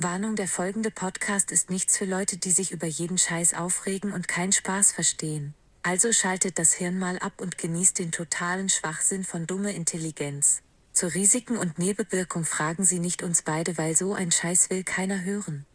[0.00, 4.28] Warnung, der folgende Podcast ist nichts für Leute, die sich über jeden Scheiß aufregen und
[4.28, 5.54] keinen Spaß verstehen.
[5.82, 10.62] Also schaltet das Hirn mal ab und genießt den totalen Schwachsinn von dumme Intelligenz.
[10.92, 15.24] Zu Risiken und Nebenwirkung fragen Sie nicht uns beide, weil so ein Scheiß will keiner
[15.24, 15.66] hören.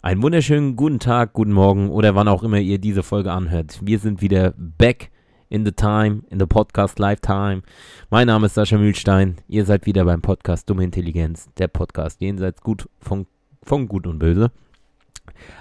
[0.00, 3.78] Einen wunderschönen guten Tag, guten Morgen oder wann auch immer ihr diese Folge anhört.
[3.82, 5.10] Wir sind wieder back
[5.50, 7.60] in the time, in the podcast lifetime.
[8.08, 9.36] Mein Name ist Sascha Mühlstein.
[9.48, 13.26] Ihr seid wieder beim Podcast Dumme Intelligenz, der Podcast jenseits gut von,
[13.64, 14.50] von Gut und Böse.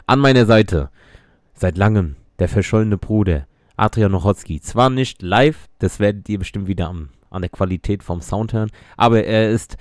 [0.06, 0.90] An meiner Seite
[1.54, 4.62] seit langem der verschollene Bruder Adrian Nochotzki.
[4.62, 8.72] Zwar nicht live, das werdet ihr bestimmt wieder am an der Qualität vom Sound hören.
[8.98, 9.78] Aber er ist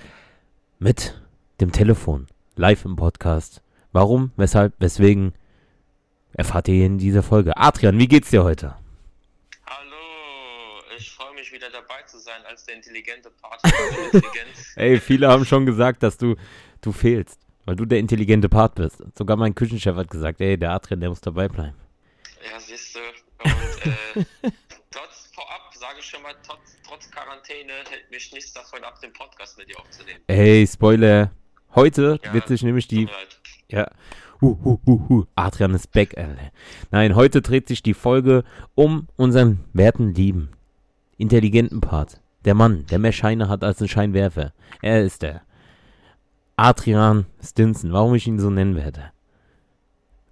[0.77, 1.19] mit
[1.59, 3.63] dem Telefon live im Podcast.
[3.91, 5.33] Warum, weshalb, weswegen
[6.33, 7.57] erfahrt ihr in dieser Folge.
[7.57, 8.75] Adrian, wie geht's dir heute?
[9.65, 13.61] Hallo, ich freue mich wieder dabei zu sein als der intelligente Part.
[14.75, 16.35] Ey, viele haben schon gesagt, dass du,
[16.81, 19.03] du fehlst, weil du der intelligente Part bist.
[19.17, 21.75] Sogar mein Küchenchef hat gesagt, ey, der Adrian, der muss dabei bleiben.
[22.51, 22.99] Ja, siehst du.
[23.43, 24.51] Und äh,
[25.79, 29.69] sage ich schon mal, trotz, trotz Quarantäne hält mich nichts davon ab, den Podcast mit
[29.69, 30.19] dir aufzunehmen.
[30.27, 31.31] Hey, Spoiler.
[31.73, 33.07] Heute ja, wird sich nämlich die.
[33.69, 33.89] Ja.
[34.41, 35.25] Uh, uh, uh, uh.
[35.35, 36.51] Adrian ist back, Alter.
[36.91, 38.43] Nein, heute dreht sich die Folge
[38.75, 40.49] um unseren werten, lieben,
[41.17, 42.21] intelligenten Part.
[42.45, 44.53] Der Mann, der mehr Scheine hat als ein Scheinwerfer.
[44.81, 45.41] Er ist der
[46.59, 47.93] Adrian Stinson.
[47.93, 49.11] Warum ich ihn so nennen werde,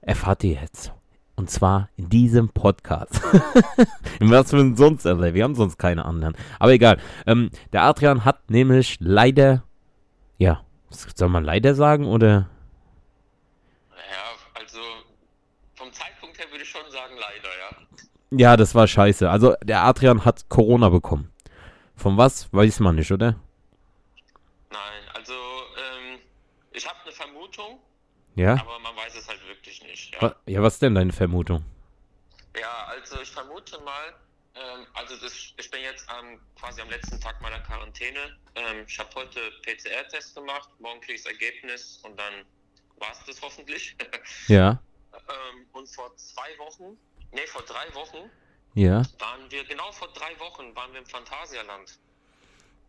[0.01, 0.91] erfahrt ihr jetzt.
[1.35, 3.21] Und zwar in diesem Podcast.
[4.19, 5.33] in was für ein sonst, Alter.
[5.33, 6.35] Wir haben sonst keine anderen.
[6.59, 6.97] Aber egal.
[7.27, 9.63] Ähm, der Adrian hat nämlich leider,
[10.37, 12.49] ja, soll man leider sagen oder?
[13.91, 14.79] Ja, also
[15.75, 18.39] vom Zeitpunkt her würde ich schon sagen leider, ja.
[18.51, 19.29] Ja, das war scheiße.
[19.29, 21.31] Also der Adrian hat Corona bekommen.
[21.95, 22.51] Von was?
[22.53, 23.35] Weiß man nicht, oder?
[24.71, 26.19] Nein, also ähm,
[26.71, 27.79] ich habe eine Vermutung.
[28.35, 28.53] Ja.
[28.53, 30.15] Aber man weiß es halt wirklich nicht.
[30.21, 31.65] Ja, ja was ist denn deine Vermutung?
[32.59, 34.13] Ja, also ich vermute mal,
[34.55, 38.37] ähm, also das, ich bin jetzt ähm, quasi am letzten Tag meiner Quarantäne.
[38.55, 42.45] Ähm, ich habe heute PCR-Test gemacht, morgen kriege ich das Ergebnis und dann
[42.99, 43.95] war es das hoffentlich.
[44.47, 44.79] ja.
[45.13, 46.97] Ähm, und vor zwei Wochen,
[47.31, 48.29] nee, vor drei Wochen,
[48.73, 49.01] ja.
[49.19, 51.99] waren wir, genau vor drei Wochen waren wir im Phantasialand.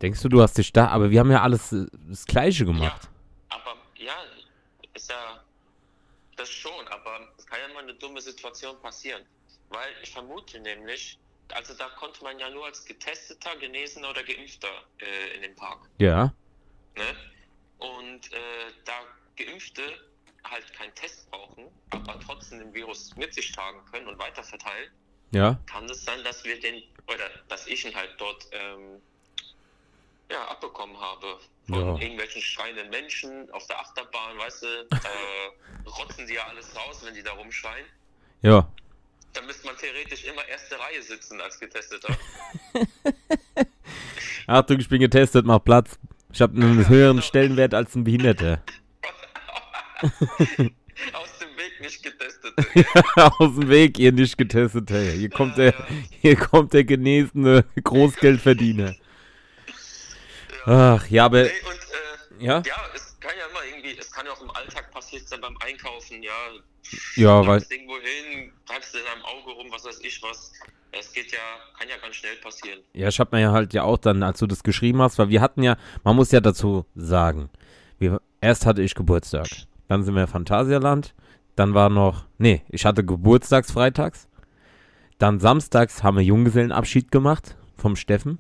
[0.00, 3.08] Denkst du, du hast dich da, aber wir haben ja alles äh, das Gleiche gemacht.
[3.50, 4.24] Ja, aber ja,
[4.94, 5.44] ist ja
[6.36, 9.24] das schon, aber es kann ja mal eine dumme Situation passieren.
[9.68, 11.18] Weil ich vermute nämlich,
[11.52, 15.88] also da konnte man ja nur als Getesteter, Genesener oder Geimpfter äh, in den Park.
[15.98, 16.32] Ja.
[16.96, 17.16] Ne?
[17.78, 19.00] Und äh, da
[19.36, 19.82] Geimpfte
[20.44, 24.90] halt keinen Test brauchen, aber trotzdem den Virus mit sich tragen können und weiterverteilen,
[25.32, 25.58] ja.
[25.66, 29.02] kann es sein, dass wir den, oder dass ich ihn halt dort ähm,
[30.30, 31.38] ja, abbekommen habe.
[31.66, 32.02] Von ja.
[32.02, 37.14] irgendwelchen schreienden Menschen auf der Achterbahn, weißt du, äh, rotzen die ja alles raus, wenn
[37.14, 37.86] die da rumschreien.
[38.42, 38.68] Ja.
[39.32, 42.16] Da müsste man theoretisch immer erste Reihe sitzen als Getesteter.
[44.46, 45.98] Achtung, ich bin getestet, mach Platz.
[46.32, 47.26] Ich habe einen ja, höheren genau.
[47.26, 48.62] Stellenwert als ein Behinderter.
[51.12, 52.54] Aus dem Weg nicht getestet.
[53.16, 55.12] Aus dem Weg, ihr nicht getestete.
[55.12, 55.74] Hier kommt der,
[56.20, 58.94] hier kommt der genesene Großgeldverdiener.
[60.68, 61.44] Ach, ja, aber.
[61.44, 62.62] Nee, und, äh, ja?
[62.66, 65.56] ja, es kann ja immer irgendwie, es kann ja auch im Alltag passiert sein beim
[65.64, 66.30] Einkaufen, ja.
[67.16, 67.64] Ja, weil.
[67.70, 70.52] irgendwo hin, treibst du in deinem Auge rum, was weiß ich was.
[70.92, 71.38] Es geht ja,
[71.78, 72.80] kann ja ganz schnell passieren.
[72.92, 75.30] Ja, ich hab mir ja halt ja auch dann, als du das geschrieben hast, weil
[75.30, 77.48] wir hatten ja, man muss ja dazu sagen,
[77.98, 79.48] wir, erst hatte ich Geburtstag,
[79.88, 81.14] dann sind wir in Phantasialand,
[81.56, 84.28] dann war noch, nee, ich hatte Geburtstags freitags,
[85.18, 88.38] dann samstags haben wir Junggesellenabschied gemacht vom Steffen,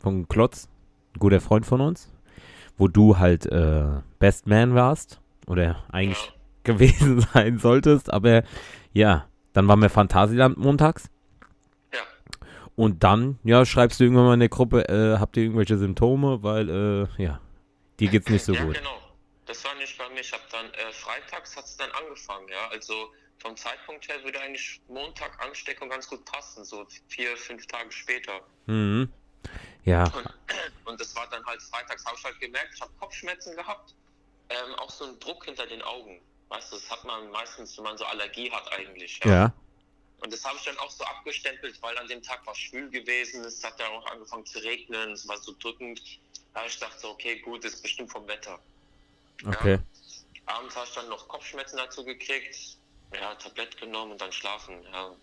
[0.00, 0.68] vom Klotz,
[1.18, 2.12] guter Freund von uns,
[2.76, 6.32] wo du halt äh, Best Man warst oder eigentlich
[6.64, 8.42] gewesen sein solltest, aber
[8.92, 11.10] ja, dann waren wir Phantasialand montags.
[11.92, 12.00] Ja.
[12.76, 16.42] Und dann, ja, schreibst du irgendwann mal in der Gruppe, äh, habt ihr irgendwelche Symptome,
[16.42, 17.40] weil, äh, ja,
[17.98, 18.76] dir geht's nicht so ja, gut.
[18.76, 18.98] genau.
[19.46, 20.20] Das war nicht bei mir.
[20.20, 22.68] Ich habe dann, äh, freitags hat es dann angefangen, ja.
[22.70, 22.94] Also
[23.38, 28.32] vom Zeitpunkt her würde eigentlich Montag Ansteckung ganz gut passen, so vier, fünf Tage später.
[28.66, 29.08] Mhm.
[29.84, 30.04] Ja.
[30.04, 30.28] Und,
[30.84, 33.94] und das war dann halt freitags, habe ich halt gemerkt, ich habe Kopfschmerzen gehabt,
[34.50, 36.20] ähm, auch so einen Druck hinter den Augen.
[36.48, 39.20] Weißt du, das hat man meistens, wenn man so Allergie hat eigentlich.
[39.24, 39.30] Ja.
[39.30, 39.52] ja.
[40.20, 42.90] Und das habe ich dann auch so abgestempelt, weil an dem Tag war es schwül
[42.90, 46.00] gewesen, es hat ja auch angefangen zu regnen, es war so drückend.
[46.54, 48.58] Da ich dachte so, okay, gut, das ist bestimmt vom Wetter.
[49.46, 49.74] Okay.
[49.74, 50.54] Ja.
[50.54, 52.78] Abends habe ich dann noch Kopfschmerzen dazu gekriegt,
[53.14, 54.82] ja, Tablett genommen und dann schlafen.
[54.90, 55.14] Ja.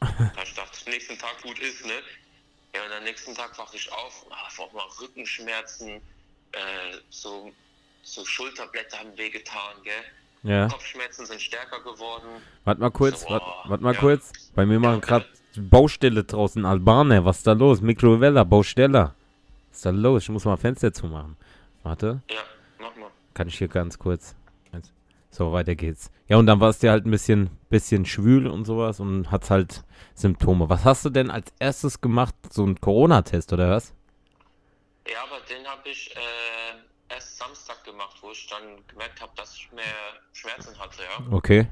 [0.00, 2.02] da ich dachte, nächsten Tag gut ist, ne?
[2.74, 5.88] Ja, und am nächsten Tag wache ich auf, habe auch mal Rückenschmerzen,
[6.52, 6.58] äh,
[7.10, 7.52] so
[8.02, 9.92] so Schulterblätter haben wehgetan, gell?
[10.42, 10.68] Ja.
[10.68, 12.26] Kopfschmerzen sind stärker geworden.
[12.64, 14.00] Warte mal kurz, So, warte oh, wart mal ja.
[14.00, 14.30] kurz.
[14.54, 15.26] Bei mir machen Ja, gerade
[15.56, 17.24] Baustelle draußen, Albaner.
[17.24, 17.80] Was ist da los?
[17.80, 19.14] Mikrowelle, Baustelle.
[19.70, 20.22] Was ist da los?
[20.24, 21.36] Ich muss mal Fenster zumachen.
[21.82, 22.42] Warte, Ja,
[22.78, 23.10] mach mal.
[23.32, 24.34] kann ich hier ganz kurz.
[25.34, 26.12] So, weiter geht's.
[26.28, 29.50] Ja, und dann war es dir halt ein bisschen, bisschen schwül und sowas und hat's
[29.50, 29.82] halt
[30.14, 30.68] Symptome.
[30.68, 32.36] Was hast du denn als erstes gemacht?
[32.50, 33.92] So ein Corona-Test oder was?
[35.08, 39.56] Ja, aber den habe ich äh, erst Samstag gemacht, wo ich dann gemerkt habe, dass
[39.56, 39.84] ich mehr
[40.34, 41.26] Schmerzen hatte, ja.
[41.32, 41.66] Okay.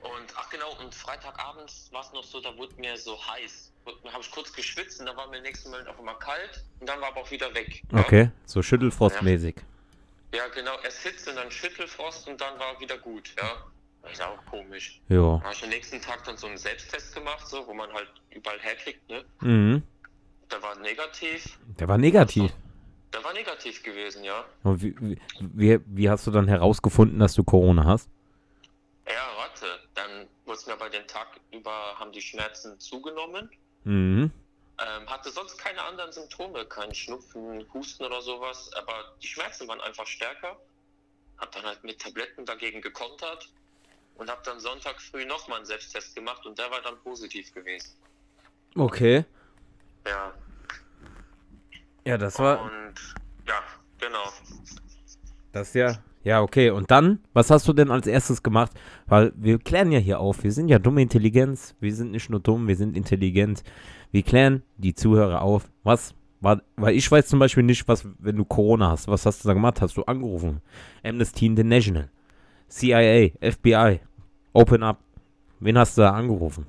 [0.00, 3.70] Und ach genau, und Freitagabends war es noch so, da wurde mir so heiß.
[3.84, 6.88] Da habe ich kurz geschwitzt und dann war mir nächsten Moment auf einmal kalt und
[6.88, 7.82] dann war aber auch wieder weg.
[7.92, 8.00] Ja?
[8.00, 9.56] Okay, so Schüttelfrostmäßig.
[9.56, 9.62] Ja,
[10.54, 13.64] genau, erst Hitze und dann Schüttelfrost und dann war wieder gut, ja.
[14.02, 15.00] Das ist auch komisch.
[15.08, 15.16] Ja.
[15.38, 18.08] Da habe ich am nächsten Tag dann so einen Selbsttest gemacht, so, wo man halt
[18.30, 19.24] überall herkriegt, ne?
[19.40, 19.82] Mhm.
[20.50, 21.58] Der war negativ.
[21.80, 22.52] Der war negativ.
[23.12, 24.44] Der war negativ gewesen, ja.
[24.62, 28.08] Und wie, wie- wie, wie hast du dann herausgefunden, dass du Corona hast?
[29.08, 33.50] Ja, warte, dann wurde mir bei den Tag über, haben die Schmerzen zugenommen.
[33.84, 34.30] Mhm.
[34.78, 38.92] Ähm, hatte sonst keine anderen Symptome, kein Schnupfen, Husten oder sowas, aber
[39.22, 40.56] die Schmerzen waren einfach stärker.
[41.38, 43.48] Hab dann halt mit Tabletten dagegen gekontert
[44.16, 47.96] und hab dann Sonntag früh nochmal einen Selbsttest gemacht und der war dann positiv gewesen.
[48.74, 49.24] Okay.
[50.06, 50.32] Ja,
[52.04, 52.62] Ja, das war.
[52.62, 52.94] und
[53.48, 53.62] ja,
[53.98, 54.24] genau.
[55.52, 55.98] Das ja.
[56.22, 56.70] Ja, okay.
[56.70, 58.72] Und dann, was hast du denn als erstes gemacht?
[59.06, 60.42] Weil wir klären ja hier auf.
[60.42, 61.76] Wir sind ja dumme Intelligenz.
[61.78, 63.62] Wir sind nicht nur dumm, wir sind intelligent.
[64.16, 65.68] Wir klären die Zuhörer auf.
[65.84, 69.44] Was war, weil ich weiß zum Beispiel nicht, was, wenn du Corona hast, was hast
[69.44, 69.82] du da gemacht?
[69.82, 70.62] Hast du angerufen?
[71.04, 72.08] Amnesty International,
[72.66, 74.00] CIA, FBI,
[74.54, 75.00] Open Up.
[75.60, 76.66] Wen hast du da angerufen?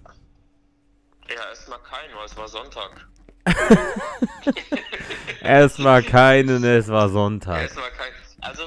[1.29, 3.07] Ja, erstmal kein, weil es war Sonntag.
[5.41, 7.61] Es war keinen, es war Sonntag.
[7.61, 8.11] Erstmal kein.
[8.41, 8.63] Also,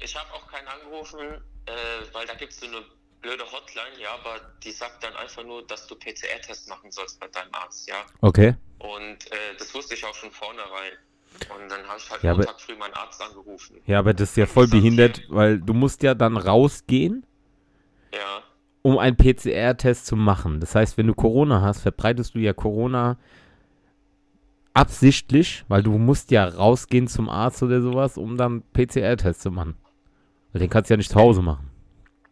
[0.00, 1.18] ich habe auch keinen angerufen,
[1.66, 1.72] äh,
[2.14, 2.82] weil da gibt es so eine
[3.22, 7.28] blöde Hotline, ja, aber die sagt dann einfach nur, dass du PCR-Test machen sollst bei
[7.28, 7.94] deinem Arzt, ja.
[8.20, 8.54] Okay.
[8.78, 10.92] Und äh, das wusste ich auch schon vornherein.
[11.56, 13.80] Und dann habe ich halt Ja, Montag früh meinen Arzt angerufen.
[13.86, 17.24] Ja, aber das ist ja voll behindert, weil du musst ja dann rausgehen,
[18.12, 18.42] Ja,
[18.82, 20.60] um einen PCR-Test zu machen.
[20.60, 23.16] Das heißt, wenn du Corona hast, verbreitest du ja Corona
[24.74, 29.76] absichtlich, weil du musst ja rausgehen zum Arzt oder sowas, um dann PCR-Test zu machen.
[30.52, 31.71] Weil den kannst du ja nicht zu Hause machen.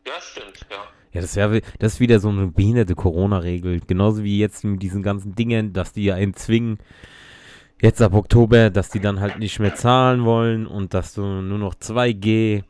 [0.07, 0.77] Ja, stimmt, ja.
[1.13, 3.81] Ja, das, wär, das ist wieder so eine behinderte Corona-Regel.
[3.87, 6.79] Genauso wie jetzt mit diesen ganzen Dingen, dass die ja einen zwingen,
[7.83, 11.59] jetzt ab Oktober, dass die dann halt nicht mehr zahlen wollen und dass du nur
[11.59, 12.63] noch 2G,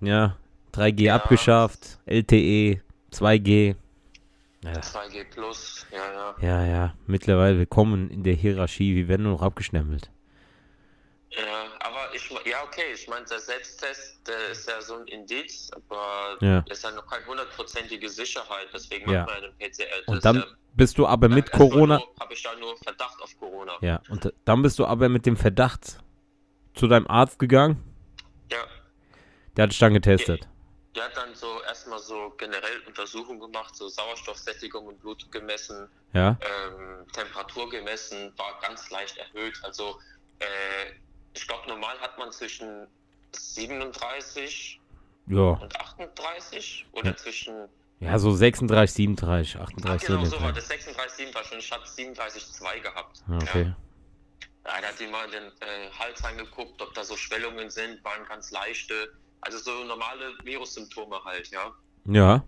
[0.00, 0.36] ja,
[0.72, 1.16] 3G Ja.
[1.16, 2.80] abgeschafft, LTE,
[3.12, 3.74] 2G.
[4.64, 6.62] Ja, 2G plus, ja, ja.
[6.62, 10.08] ja, ja, mittlerweile willkommen in der Hierarchie, wir werden nur noch abgestempelt.
[11.30, 11.40] Ja,
[11.80, 16.36] aber ich, ja, okay, ich meine, der Selbsttest, der ist ja so ein Indiz, aber
[16.40, 16.64] Ja.
[16.68, 19.24] ist ja noch keine hundertprozentige Sicherheit, deswegen Ja.
[19.24, 20.08] macht man den PCR-Test.
[20.08, 20.46] Und dann ja.
[20.74, 23.72] bist du aber mit Corona, Habe ich da nur Verdacht auf Corona.
[23.80, 25.98] ja, und dann bist du aber mit dem Verdacht
[26.74, 27.82] zu deinem Arzt gegangen,
[28.50, 28.58] Ja.
[29.56, 30.48] der hat dich dann getestet.
[30.94, 36.38] Der hat dann so erstmal so generell Untersuchungen gemacht, so Sauerstoffsättigung im Blut gemessen, Ja,
[36.40, 39.58] ähm, Temperatur gemessen, war ganz leicht erhöht.
[39.62, 39.98] Also
[40.40, 40.92] äh,
[41.34, 42.86] ich glaube, normal hat man zwischen
[43.32, 44.80] 37
[45.26, 45.40] ja.
[45.40, 47.16] und 38 oder Ja.
[47.16, 47.68] zwischen
[48.00, 51.84] Ja, so 36, 37, 38 Ach, genau, so war das 36, 37 und ich hatte
[51.86, 53.22] 37,2 gehabt.
[53.28, 53.62] Ah, Okay.
[53.62, 53.76] Ja.
[54.64, 58.24] Ja, da hat die mal den äh, Hals angeguckt, ob da so Schwellungen sind, waren
[58.28, 59.12] ganz leichte.
[59.40, 61.72] Also so normale Virussymptome halt, ja.
[62.04, 62.44] Ja,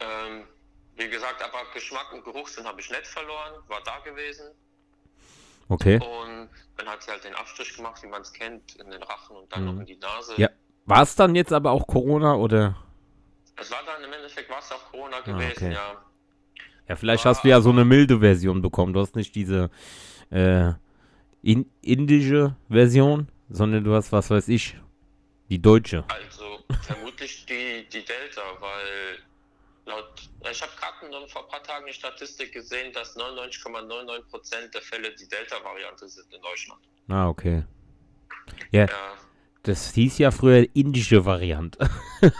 [0.00, 0.44] Ähm,
[0.96, 4.46] wie gesagt, aber Geschmack und Geruchssinn habe ich nicht verloren, war da gewesen.
[5.68, 5.96] Okay.
[5.96, 9.36] Und dann hat sie halt den Abstrich gemacht, wie man es kennt, in den Rachen
[9.36, 9.66] und dann Mhm.
[9.74, 10.34] noch in die Nase.
[10.36, 10.48] Ja.
[10.84, 12.76] War es dann jetzt aber auch Corona oder?
[13.56, 15.72] Es war dann im Endeffekt war es auch Corona Ah, gewesen, okay.
[15.72, 16.02] ja.
[16.88, 18.92] Ja, vielleicht War hast du ja so eine milde Version bekommen.
[18.92, 19.70] Du hast nicht diese
[20.30, 20.72] äh,
[21.42, 24.76] in, indische Version, sondern du hast, was weiß ich,
[25.50, 26.04] die deutsche.
[26.08, 26.44] Also
[26.82, 29.18] vermutlich die, die Delta, weil
[29.86, 35.14] laut, ich habe gerade vor ein paar Tagen eine Statistik gesehen, dass 99,99% der Fälle
[35.14, 36.80] die Delta-Variante sind in Deutschland.
[37.08, 37.64] Ah, okay.
[38.70, 38.88] Ja, Ja,
[39.62, 41.78] das hieß ja früher indische Variante.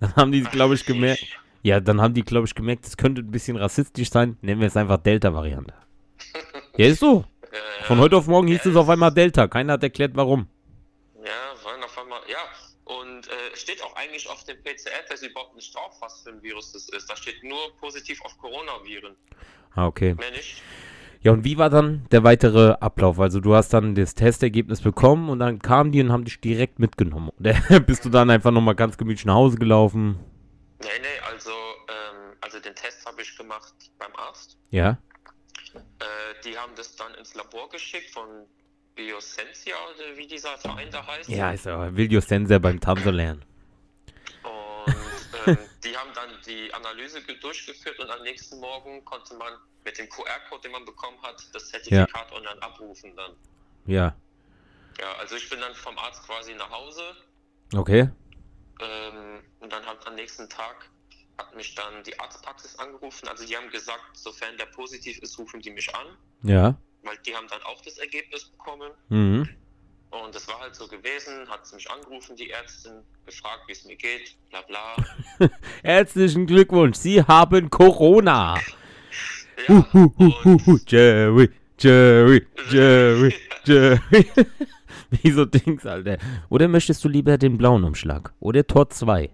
[0.00, 1.24] dann haben die, glaube ich, gemerkt.
[1.62, 4.36] Ja, dann haben die, glaube ich, gemerkt, das könnte ein bisschen rassistisch sein.
[4.40, 5.74] Nennen wir es einfach Delta-Variante.
[6.78, 7.24] Ja, ist so.
[7.50, 9.48] Äh, Von heute auf morgen hieß Ja, es auf einmal Delta.
[9.48, 10.46] Keiner hat erklärt, warum.
[11.24, 12.36] Ja, waren auf einmal, ja.
[13.16, 16.72] Und äh, steht auch eigentlich auf dem PCR-Test überhaupt nicht drauf, was für ein Virus
[16.72, 17.08] das ist.
[17.08, 19.16] Da steht nur positiv auf Coronaviren.
[19.74, 20.14] Ah, okay.
[20.14, 20.60] Mehr nicht.
[21.22, 23.18] Ja, und wie war dann der weitere Ablauf?
[23.18, 26.78] Also du hast dann das Testergebnis bekommen und dann kamen die und haben dich direkt
[26.78, 27.30] mitgenommen.
[27.40, 30.18] Oder bist du dann einfach nochmal ganz gemütlich nach Hause gelaufen?
[30.82, 34.58] Nee, nee, also, ähm, also den Test habe ich gemacht beim Arzt.
[34.70, 34.98] Ja.
[35.74, 36.04] Äh,
[36.44, 38.28] die haben das dann ins Labor geschickt von
[38.96, 41.28] Biosensia oder wie dieser Verein da heißt.
[41.28, 42.80] Ja, ist ja Video Sensor beim
[43.12, 43.44] lernen.
[44.42, 49.52] Und ähm, die haben dann die Analyse ge- durchgeführt und am nächsten Morgen konnte man
[49.84, 53.32] mit dem QR-Code, den man bekommen hat, das Zertifikat online abrufen dann.
[53.86, 54.16] Ja.
[54.98, 57.02] Ja, also ich bin dann vom Arzt quasi nach Hause
[57.74, 58.08] Okay.
[58.80, 60.88] ähm, und dann hat am nächsten Tag
[61.38, 63.28] hat mich dann die Arztpraxis angerufen.
[63.28, 66.06] Also die haben gesagt, sofern der positiv ist, rufen die mich an,
[66.42, 66.74] Ja.
[67.06, 68.90] Weil die haben dann auch das Ergebnis bekommen.
[69.08, 69.48] Mhm.
[70.10, 73.84] Und das war halt so gewesen, hat sie mich angerufen, die Ärztin, gefragt, wie es
[73.84, 74.96] mir geht, bla bla.
[75.82, 78.58] Herzlichen Glückwunsch, Sie haben Corona.
[79.68, 80.78] Ja, hu, und hu.
[80.86, 81.48] Jerry,
[81.78, 83.34] Jerry, Jerry,
[83.64, 84.26] Jerry.
[85.10, 86.18] Wie so Dings, Alter.
[86.50, 88.34] Oder möchtest du lieber den blauen Umschlag?
[88.38, 89.30] Oder Tor 2?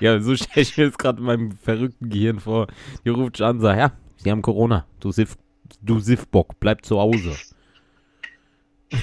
[0.00, 2.68] ja, so stelle ich mir jetzt gerade in meinem verrückten Gehirn vor.
[3.04, 4.86] Die ruft an und sagt, ja, Sie haben Corona.
[5.00, 5.36] Du Siff,
[5.80, 7.36] du Siffbock, bleib zu Hause.
[8.92, 8.98] ja,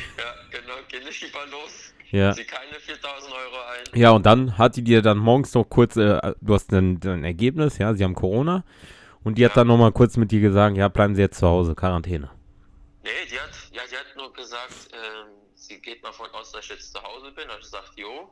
[0.51, 1.93] genau, geh nicht lieber los.
[2.11, 2.33] Ja.
[2.33, 3.55] Sie keine 4000 Euro
[3.93, 3.99] ein.
[3.99, 7.23] Ja, und dann hat die dir dann morgens noch kurz, äh, du hast ein, ein
[7.23, 8.63] Ergebnis, ja, sie haben Corona.
[9.23, 9.55] Und die hat Ja.
[9.57, 12.29] dann nochmal kurz mit dir gesagt, ja, bleiben Sie jetzt zu Hause, Quarantäne.
[13.03, 16.63] Nee, die hat, ja, die hat nur gesagt, ähm, sie geht mal davon aus, dass
[16.65, 17.47] ich jetzt zu Hause bin.
[17.47, 18.29] Hab ich gesagt, jo.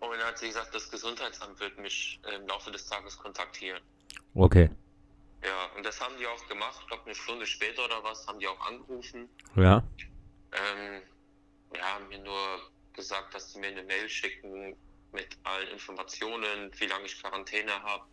[0.00, 3.80] Und dann hat sie gesagt, das Gesundheitsamt wird mich äh, im Laufe des Tages kontaktieren.
[4.34, 4.70] Okay.
[5.44, 6.78] Ja, und das haben die auch gemacht.
[6.80, 9.28] Ich glaube, eine Stunde später oder was, haben die auch angerufen.
[9.56, 9.82] Ja.
[10.52, 11.02] Ähm,
[11.74, 12.60] ja, haben mir nur
[12.94, 14.76] gesagt, dass sie mir eine Mail schicken
[15.12, 18.04] mit allen Informationen, wie lange ich Quarantäne habe,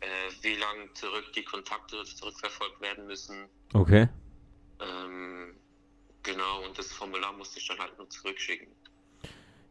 [0.00, 0.06] äh,
[0.42, 3.48] wie lange zurück die Kontakte zurückverfolgt werden müssen.
[3.72, 4.08] Okay.
[4.80, 5.56] Ähm,
[6.22, 8.68] genau, und das Formular musste ich dann halt nur zurückschicken.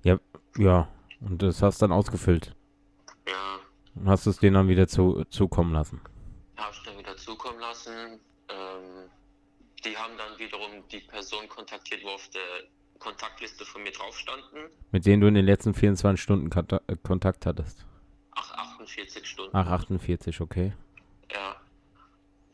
[0.04, 0.20] Ja,
[0.58, 0.88] ja.
[1.22, 2.56] Und das hast dann ausgefüllt.
[3.28, 3.60] Ja,
[3.96, 6.02] Und hast es denen dann wieder zu, zukommen lassen.
[6.58, 8.20] habe ich dann wieder zukommen lassen.
[8.50, 9.10] Ähm,
[9.84, 14.72] die haben dann wiederum die Person kontaktiert, wo auf der Kontaktliste von mir drauf standen.
[14.92, 17.86] Mit denen du in den letzten 24 Stunden äh, Kontakt hattest.
[18.32, 19.56] Ach, 48 Stunden.
[19.56, 20.74] Ach, 48, okay.
[21.34, 21.56] Ja.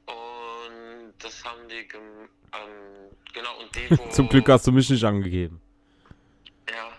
[0.06, 5.04] Und das haben die ähm, genau und die wo Zum Glück hast du mich nicht
[5.04, 5.62] angegeben.
[6.70, 6.92] ja.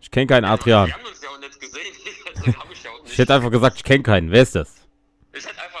[0.00, 0.88] Ich kenne keinen Adrian.
[0.88, 1.94] Wir haben uns ja auch nicht gesehen.
[2.34, 3.12] Deswegen habe ich ja auch nicht.
[3.12, 4.30] Ich hätte einfach gesagt, ich kenne keinen.
[4.30, 4.82] Wer ist das?
[5.32, 5.71] ich hätte einfach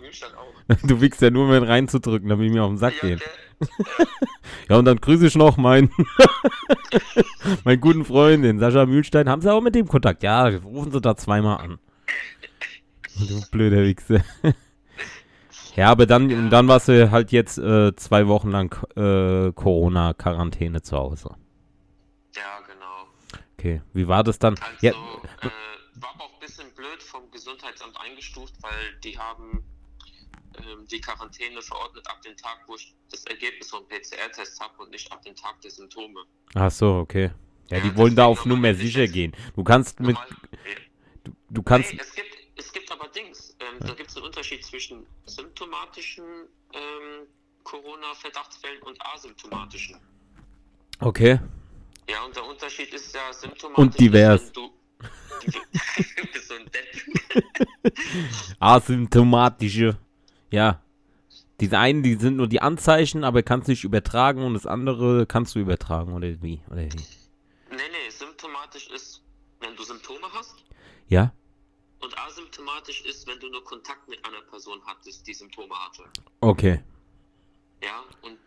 [0.00, 0.76] Mühlstein auch.
[0.86, 3.20] Du wickst ja nur, um ihn reinzudrücken, damit ich mir auf den Sack Ja, gehen.
[3.60, 3.68] der,
[4.68, 5.90] Ja, und dann grüße ich noch meinen,
[7.64, 9.28] meinen guten Freund, den Sascha Mühlstein.
[9.28, 10.22] Haben sie auch mit dem Kontakt?
[10.22, 11.78] Ja, rufen sie da zweimal an.
[13.28, 14.24] Du blöder Wichse.
[15.76, 20.96] Ja, aber dann, dann warst du halt jetzt äh, zwei Wochen lang äh, Corona-Quarantäne zu
[20.98, 21.30] Hause.
[22.34, 23.06] ja, genau.
[23.58, 24.54] Okay, wie war das dann?
[24.54, 24.94] Also, Ja, äh,
[26.00, 28.72] war aber auch ein bisschen blöd vom Gesundheitsamt eingestuft, weil
[29.04, 29.62] die haben
[30.58, 34.90] ähm, die Quarantäne verordnet ab dem Tag, wo ich das Ergebnis vom PCR-Test habe und
[34.90, 36.20] nicht ab dem Tag der Symptome.
[36.54, 37.30] ach so, okay.
[37.70, 39.32] Ja, die Ja, wollen da auf Nummer ich sicher gehen.
[39.56, 40.16] Du kannst mit,
[41.24, 43.56] du, du kannst, nee, es gibt, es gibt aber Dings.
[43.60, 46.24] Ähm, Da gibt es einen Unterschied zwischen symptomatischen
[46.74, 47.26] ähm,
[47.64, 49.96] Corona-Verdachtsfällen und asymptomatischen.
[51.00, 51.40] okay.
[52.10, 53.78] Ja, und der Unterschied ist ja symptomatisch.
[53.84, 54.52] Und divers.
[54.52, 57.94] Du, du bist so ein Depp.
[58.58, 59.96] asymptomatische.
[60.52, 60.80] Ja.
[61.60, 65.54] Diese einen, die sind nur die Anzeichen, aber kannst nicht übertragen und das andere kannst
[65.54, 66.60] du übertragen oder wie?
[66.68, 67.04] Oder wie?
[67.70, 69.22] Nee, nee, symptomatisch ist,
[69.60, 70.56] wenn du Symptome hast.
[71.08, 71.32] Ja?
[72.00, 76.02] Und asymptomatisch ist, wenn du nur Kontakt mit einer Person hattest, die Symptome hatte.
[76.40, 76.82] Okay.
[77.82, 78.38] Ja, und,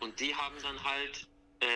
[0.00, 1.26] und die haben dann halt
[1.60, 1.66] äh,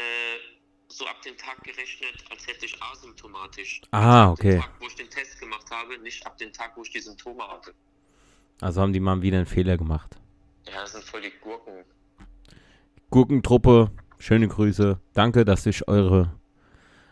[0.89, 3.81] so ab dem Tag gerechnet, als hätte ich asymptomatisch.
[3.91, 4.61] Ah, Also ab dem okay.
[4.61, 7.47] Tag, wo ich den Test gemacht habe, nicht ab dem Tag, wo ich die Symptome
[7.49, 7.75] hatte.
[8.65, 10.17] Also haben die mal wieder einen Fehler gemacht.
[10.67, 11.85] Ja, das sind voll die Gurken.
[13.11, 14.99] Gurkentruppe, schöne Grüße.
[15.13, 16.33] Danke, dass ich eure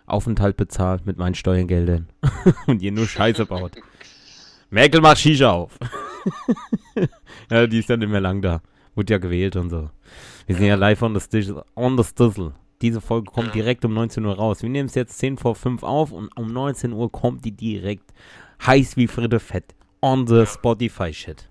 [0.06, 2.08] Aufenthalt bezahlt mit meinen Steuergeldern
[2.66, 3.72] und ihr nur Scheiße baut.
[4.70, 5.78] Merkel macht Shisha auf.
[7.50, 8.62] ja, die ist dann nicht mehr lang da.
[8.94, 9.90] Wurde ja gewählt und so.
[10.46, 12.54] Wir sind ja live on the, Stizzle, on the Stizzle.
[12.80, 14.62] Diese Folge kommt direkt um 19 Uhr raus.
[14.62, 18.10] Wir nehmen es jetzt 10 vor 5 auf und um 19 Uhr kommt die direkt
[18.64, 21.48] heiß wie Fritte Fett on the Spotify Shit.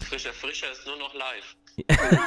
[0.00, 1.56] Frischer, frischer ist nur noch live.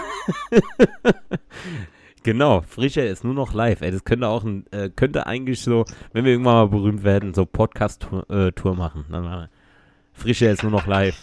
[2.24, 3.82] Genau, Frischer ist nur noch live.
[3.82, 7.34] Ey, das könnte auch ein, äh, könnte eigentlich so, wenn wir irgendwann mal berühmt werden,
[7.34, 9.04] so Podcast-Tour äh, Tour machen.
[9.12, 9.50] Dann mal,
[10.14, 11.18] Frischer ist nur noch live.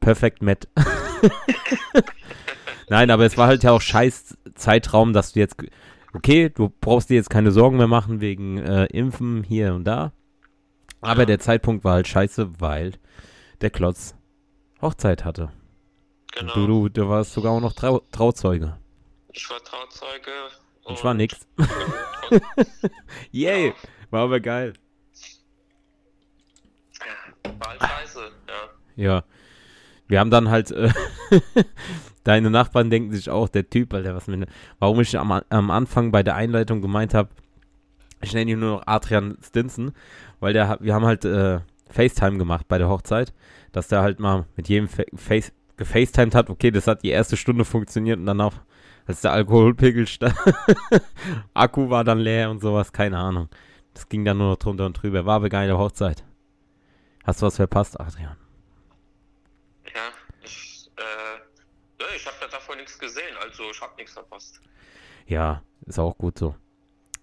[0.00, 0.66] perfekt Matt.
[2.88, 5.54] Nein, aber es war halt ja auch scheiß Zeitraum, dass du jetzt,
[6.14, 10.10] okay, du brauchst dir jetzt keine Sorgen mehr machen wegen äh, Impfen hier und da.
[11.00, 12.92] Aber der Zeitpunkt war halt scheiße, weil
[13.60, 14.14] der Klotz
[14.82, 15.50] Hochzeit hatte.
[16.32, 16.54] Genau.
[16.54, 18.76] Du, du, du warst sogar auch noch Trau Trauzeuge.
[19.32, 20.30] Ich war Trauzeuge.
[20.90, 21.46] Ich war nix.
[22.30, 22.42] und-
[23.30, 23.74] Yay!
[24.10, 24.72] War aber geil.
[27.44, 28.20] War halt scheiße,
[28.96, 29.04] ja.
[29.04, 29.24] Ja.
[30.06, 30.90] Wir haben dann halt, äh,
[32.24, 34.46] deine Nachbarn denken sich auch, der Typ, Alter, was mir,
[34.78, 37.28] warum ich am, am Anfang bei der Einleitung gemeint habe,
[38.20, 39.92] ich nenne ihn nur noch Adrian Stinson,
[40.40, 41.60] weil der, wir haben halt äh,
[41.90, 43.32] FaceTime gemacht bei der Hochzeit,
[43.72, 47.36] dass der halt mal mit jedem Fa Face gefacetimed hat, okay, das hat die erste
[47.36, 48.52] Stunde funktioniert und danach,
[49.06, 50.34] als der Alkoholpegel stand,
[51.54, 53.48] Akku war dann leer und sowas, keine Ahnung.
[53.94, 55.24] Das ging dann nur noch drunter und drüber.
[55.24, 56.24] War aber geile Hochzeit.
[57.24, 58.36] Hast du was verpasst, Adrian?
[59.94, 60.10] Ja,
[60.42, 64.60] ich, äh, ich habe davon nichts gesehen, also ich habe nichts verpasst.
[65.26, 66.54] Ja, ist auch gut so.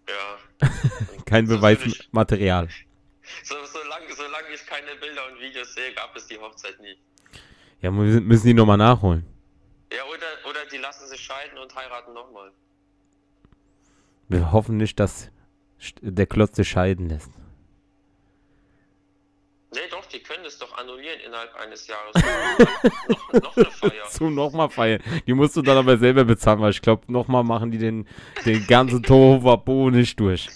[0.07, 0.67] Ja.
[1.25, 2.69] Kein Beweismaterial.
[3.43, 6.95] So, solange, solange ich keine Bilder und Videos sehe, gab es die Hochzeit nie.
[7.81, 9.25] Ja, müssen müssen die nochmal nachholen.
[9.91, 12.51] Ja, oder, oder die lassen sich scheiden und heiraten nochmal.
[14.27, 15.31] Wir hoffen nicht, dass
[16.01, 17.31] der Klotz sich scheiden lässt.
[20.05, 22.13] Doch, die können es doch annullieren innerhalb eines Jahres.
[23.33, 24.05] noch, noch eine Feier.
[24.09, 25.01] So, nochmal feiern.
[25.25, 28.07] Die musst du dann aber selber bezahlen, weil ich glaube, nochmal machen die den,
[28.45, 30.47] den ganzen Tohuwabo nicht durch.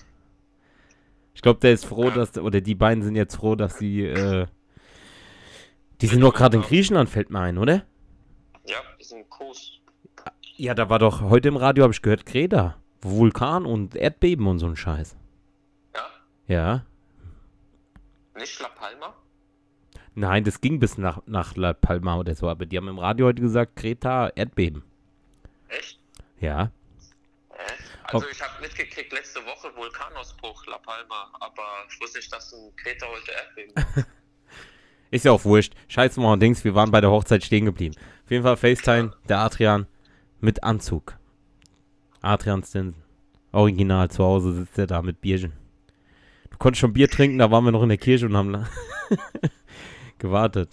[1.33, 2.11] Ich glaube, der ist froh, Ja.
[2.15, 4.45] dass, oder die beiden sind jetzt froh, dass sie, äh,
[6.01, 7.85] die sind doch gerade in Griechenland, fällt mir ein, oder?
[8.65, 9.71] Ja, die sind Kurs.
[10.57, 12.75] Ja, da war doch, heute im Radio habe ich gehört, Kreta.
[13.01, 15.15] Vulkan und Erdbeben und so ein Scheiß.
[15.95, 16.05] Ja?
[16.47, 16.85] Ja.
[18.37, 19.15] Nicht La Palma?
[20.15, 23.27] Nein, das ging bis nach, nach La Palma oder so, aber die haben im Radio
[23.27, 24.83] heute gesagt, Kreta, Erdbeben.
[25.69, 25.99] Echt?
[26.39, 26.71] Ja.
[27.51, 27.73] Hä?
[28.03, 32.75] Also ich habe mitgekriegt, letzte Woche Vulkanausbruch La Palma, aber ich wusste nicht, dass in
[32.75, 34.05] Kreta heute Erdbeben.
[35.11, 35.73] Ist ja auch wurscht.
[35.87, 37.95] Scheiß mal und Dings, wir waren bei der Hochzeit stehen geblieben.
[38.25, 39.87] Auf jeden Fall FaceTime, der Adrian
[40.39, 41.17] mit Anzug.
[42.21, 43.03] Adrian Stinson.
[43.51, 45.53] Original, zu Hause sitzt er da mit Bierchen.
[46.51, 48.51] Du konntest schon Bier trinken, da waren wir noch in der Kirche und haben
[50.19, 50.69] gewartet.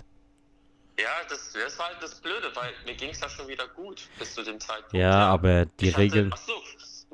[0.99, 4.09] Ja, das, das war halt das Blöde, weil mir ging es ja schon wieder gut
[4.19, 4.95] bis zu dem Zeitpunkt.
[4.95, 6.31] Ja, aber die ich Regeln.
[6.33, 6.55] Ach so,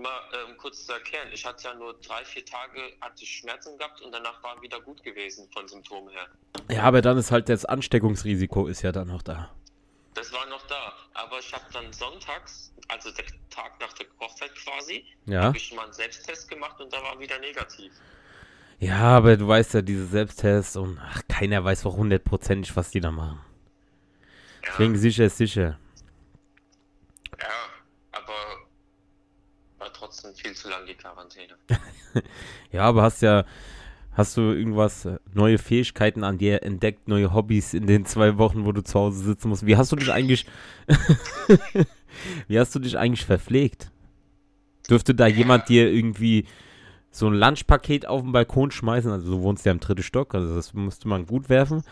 [0.01, 1.29] mal ähm, kurz zu erklären.
[1.33, 4.81] Ich hatte ja nur drei, vier Tage hatte ich Schmerzen gehabt und danach war wieder
[4.81, 6.29] gut gewesen von Symptomen her.
[6.71, 9.51] Ja, aber dann ist halt das Ansteckungsrisiko ist ja dann noch da.
[10.15, 10.93] Das war noch da.
[11.15, 15.43] Aber ich habe dann sonntags, also der Tag nach der Hochzeit quasi, Ja.
[15.45, 17.93] habe ich mal einen Selbsttest gemacht und da war wieder negativ.
[18.83, 22.99] Ja, aber du weißt ja, diese Selbsttests und ach, keiner weiß doch hundertprozentig, was die
[22.99, 23.39] da machen.
[24.65, 25.79] Ja, Deswegen sicher ist sicher.
[27.39, 27.47] ja,
[28.11, 28.33] aber
[29.79, 31.55] war trotzdem viel zu lang die Quarantäne.
[32.73, 33.45] Ja, aber hast ja,
[34.15, 38.65] hast du irgendwas, äh, neue Fähigkeiten an dir entdeckt, neue Hobbys in den zwei Wochen,
[38.65, 39.65] wo du zu Hause sitzen musst?
[39.65, 40.45] Wie hast du dich eigentlich,
[42.49, 43.93] wie hast du dich eigentlich verpflegt?
[44.91, 46.47] Dürfte da jemand dir irgendwie
[47.13, 49.13] so ein Lunchpaket auf den Balkon schmeißen?
[49.13, 51.85] Also du wohnst ja im dritten Stock, also das müsste man gut werfen.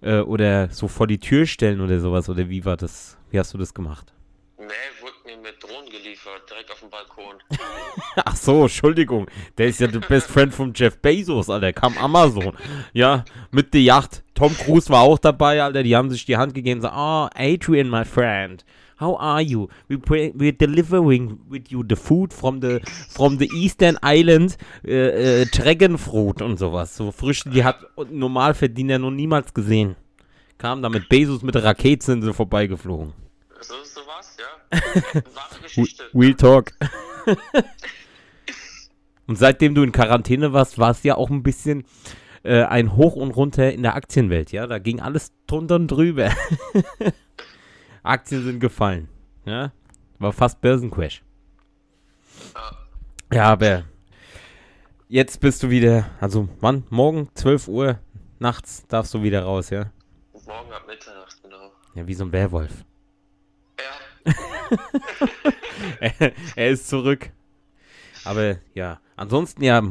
[0.00, 3.52] Äh, oder so vor die Tür stellen oder sowas, oder wie war das, wie hast
[3.52, 4.14] du das gemacht?
[4.58, 4.66] Nee,
[5.00, 7.36] wurde mir mit Drohnen geliefert, direkt auf dem Balkon.
[8.24, 9.26] Ach so, Entschuldigung.
[9.58, 11.72] Der ist ja der Best Friend von Jeff Bezos, Alter.
[11.72, 12.56] Kam Amazon.
[12.92, 14.22] Ja, mit der Yacht.
[14.34, 15.82] Tom Cruise war auch dabei, Alter.
[15.82, 16.80] Die haben sich die Hand gegeben.
[16.80, 18.64] So, oh, Adrian, my friend.
[19.00, 19.68] How are you?
[19.88, 25.42] We pray, we're delivering with you the food from the from the Eastern Island äh,
[25.42, 26.94] äh, Dragon Fruit und sowas.
[26.94, 27.78] So Früchte, die hat
[28.10, 29.96] Normalverdiener noch niemals gesehen.
[30.58, 33.14] Kam da mit Bezos mit der Rakete sind sie vorbeigeflogen.
[33.60, 34.74] So, so war's, ja.
[35.34, 36.04] Wahre Geschichte.
[36.14, 36.72] Real Talk.
[39.26, 41.84] und seitdem du in Quarantäne warst, war es ja auch ein bisschen
[42.42, 44.66] äh, ein Hoch und Runter in der Aktienwelt, ja?
[44.66, 46.30] Da ging alles drunter und drüber.
[48.02, 49.08] Aktien sind gefallen,
[49.44, 49.72] ja?
[50.18, 51.22] War fast Börsencrash.
[53.32, 53.44] Ja.
[53.44, 53.84] Aber
[55.08, 56.84] jetzt bist du wieder, also wann?
[56.90, 57.98] Morgen, 12 Uhr
[58.38, 59.92] nachts darfst du wieder raus, ja?
[60.46, 61.72] Morgen ab Mitternacht, genau.
[61.94, 62.84] Ja, wie so ein Werwolf.
[63.78, 64.34] Ja,
[66.00, 67.30] er, er ist zurück.
[68.24, 69.82] Aber ja, ansonsten ja,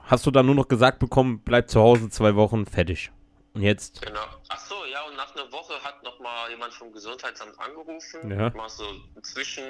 [0.00, 3.10] hast du dann nur noch gesagt bekommen, bleib zu Hause zwei Wochen, fertig.
[3.54, 4.20] Und jetzt, genau.
[4.48, 8.30] Ach so, ja, nach einer Woche hat noch mal jemand vom Gesundheitsamt angerufen.
[8.30, 8.50] Ja.
[8.50, 8.84] Mal so
[9.22, 9.64] zwischen,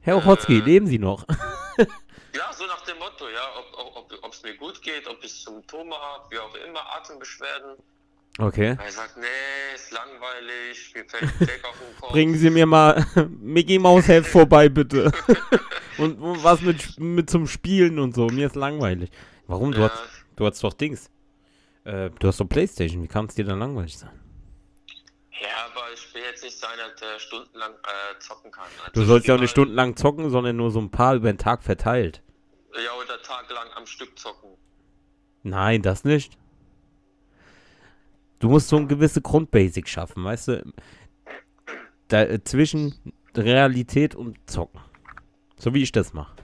[0.00, 0.60] Herr Ochotski, Äh.
[0.62, 1.24] leben Sie noch?
[1.78, 5.32] ja, so nach dem Motto, ja, ob es ob, ob, mir gut geht, ob ich
[5.32, 7.76] Symptome habe, wie auch immer, Atembeschwerden.
[8.38, 8.76] Okay.
[8.78, 9.24] Er sagt, nee,
[9.74, 12.10] ist langweilig, mir fällt ein Deck auf den Kopf.
[12.12, 13.04] Bringen Sie mir mal
[13.40, 15.10] Mickey Mouse Heft vorbei, bitte.
[15.98, 18.26] und, und was mit, mit zum Spielen und so.
[18.26, 19.10] Mir ist langweilig.
[19.46, 19.72] Warum?
[19.72, 19.88] Du, Ja.
[19.90, 20.02] hast,
[20.36, 21.10] du hast doch Dings.
[21.84, 23.02] Äh, du hast doch Playstation.
[23.02, 24.10] Wie kann es dir dann langweilig sein?
[25.64, 28.66] Aber ich will jetzt nicht sein, der stundenlang äh, zocken kann.
[28.80, 31.32] Also Du sollst ja auch ich nicht stundenlang zocken, sondern nur so ein paar über
[31.32, 32.22] den Tag verteilt.
[32.74, 34.50] Ja, oder tagelang am Stück zocken.
[35.42, 36.36] Nein, das nicht.
[38.38, 40.72] Du musst so eine gewisse Grundbasic schaffen, weißt du?
[42.08, 44.80] Da, äh, zwischen Realität und Zocken.
[45.58, 46.36] So wie ich das mache.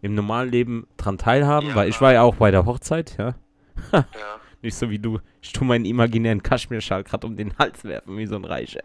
[0.00, 3.34] Im normalen Leben dran teilhaben, Ja, weil ich war ja auch bei der Hochzeit, ja.
[3.92, 4.06] Ja.
[4.62, 5.18] Nicht so wie du.
[5.40, 8.82] Ich tu meinen imaginären Kaschmirschal gerade um den Hals werfen, wie so ein Reicher.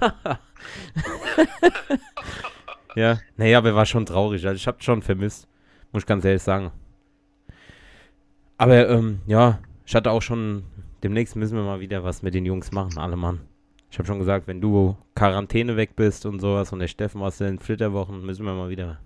[2.96, 4.44] ja, naja, aber war schon traurig.
[4.44, 5.46] Also ich hab schon vermisst.
[5.92, 6.72] Muss ich ganz ehrlich sagen.
[8.58, 10.64] Aber, ähm, ja, ich hatte auch schon.
[11.02, 13.40] Demnächst müssen wir mal wieder was mit den Jungs machen, alle Mann.
[13.90, 17.40] Ich habe schon gesagt, wenn du Quarantäne weg bist und sowas und der Steffen was
[17.40, 19.00] in Flitterwochen, müssen wir mal wieder.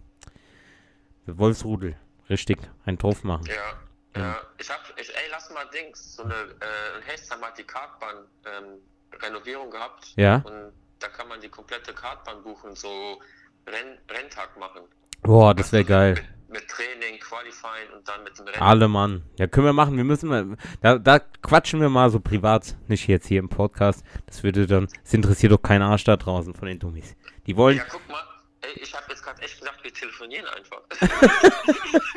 [1.26, 1.94] Wolfsrudel.
[2.28, 3.44] Richtig, einen drauf machen.
[3.46, 3.78] Ja,
[4.16, 4.40] ja.
[4.58, 8.26] Ich hab, ich, ey, lass mal Dings, so eine, äh, in Hestheim hat die Kartbahn
[8.46, 8.80] ähm,
[9.22, 10.12] Renovierung gehabt.
[10.16, 10.36] Ja?
[10.36, 13.20] Und da kann man die komplette Kartbahn buchen, so
[13.66, 14.82] Renn, Renntag machen.
[15.22, 16.14] Boah, das wäre Also geil.
[16.48, 18.62] Mit, mit Training, Qualifying und dann mit dem Rennen.
[18.62, 19.22] Alle Mann.
[19.38, 19.96] Ja, können wir machen.
[19.96, 20.56] Wir müssen mal.
[20.82, 22.76] Da, da quatschen wir mal so privat.
[22.88, 24.04] Nicht jetzt hier im Podcast.
[24.26, 24.88] Das würde dann.
[25.02, 27.16] Es interessiert doch keinen Arsch da draußen von den Dummies.
[27.46, 27.78] Die wollen.
[27.78, 28.22] Ja, guck mal,
[28.64, 30.82] ey, ich habe jetzt gerade echt gesagt, wir telefonieren einfach.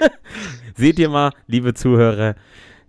[0.76, 2.36] Seht ihr mal, liebe Zuhörer.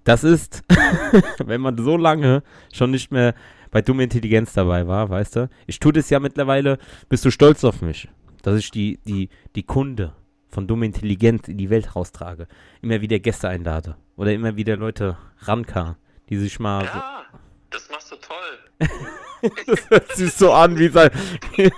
[0.04, 0.62] Das ist,
[1.38, 2.42] wenn man so lange
[2.72, 3.34] schon nicht mehr
[3.70, 5.50] bei dumme Intelligenz dabei war, weißt du?
[5.66, 6.78] Ich tue das ja mittlerweile.
[7.08, 8.08] Bist du stolz auf mich,
[8.42, 10.14] dass ich die, die, die Kunde
[10.48, 12.48] von dumme Intelligenz in die Welt raustrage?
[12.80, 13.96] Immer wieder Gäste einlade.
[14.16, 15.96] Oder immer wieder Leute rankamen,
[16.30, 16.86] die sich mal so.
[16.86, 17.24] ja,
[17.70, 18.88] das machst du toll.
[19.66, 21.10] Das hört sich so an wie sein.
[21.56, 21.70] du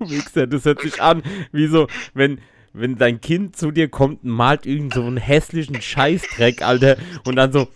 [0.00, 2.40] Wichser, das hört sich an wie so, wenn,
[2.72, 7.36] wenn dein Kind zu dir kommt und malt irgend so einen hässlichen Scheißdreck, Alter, und
[7.36, 7.68] dann so,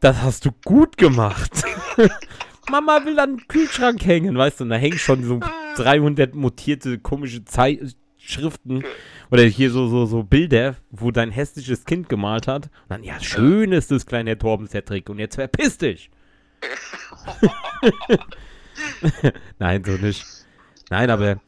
[0.00, 1.50] das hast du gut gemacht.
[2.70, 5.40] Mama will an den Kühlschrank hängen, weißt du, und da hängen schon so
[5.76, 8.84] 300 mutierte komische Zeitschriften
[9.30, 12.66] oder hier so, so, so Bilder, wo dein hässliches Kind gemalt hat.
[12.66, 16.10] Und dann, ja, schön ist das kleine Torben Cedric und jetzt verpiss dich.
[19.58, 20.24] Nein, so nicht.
[20.90, 21.40] Nein, aber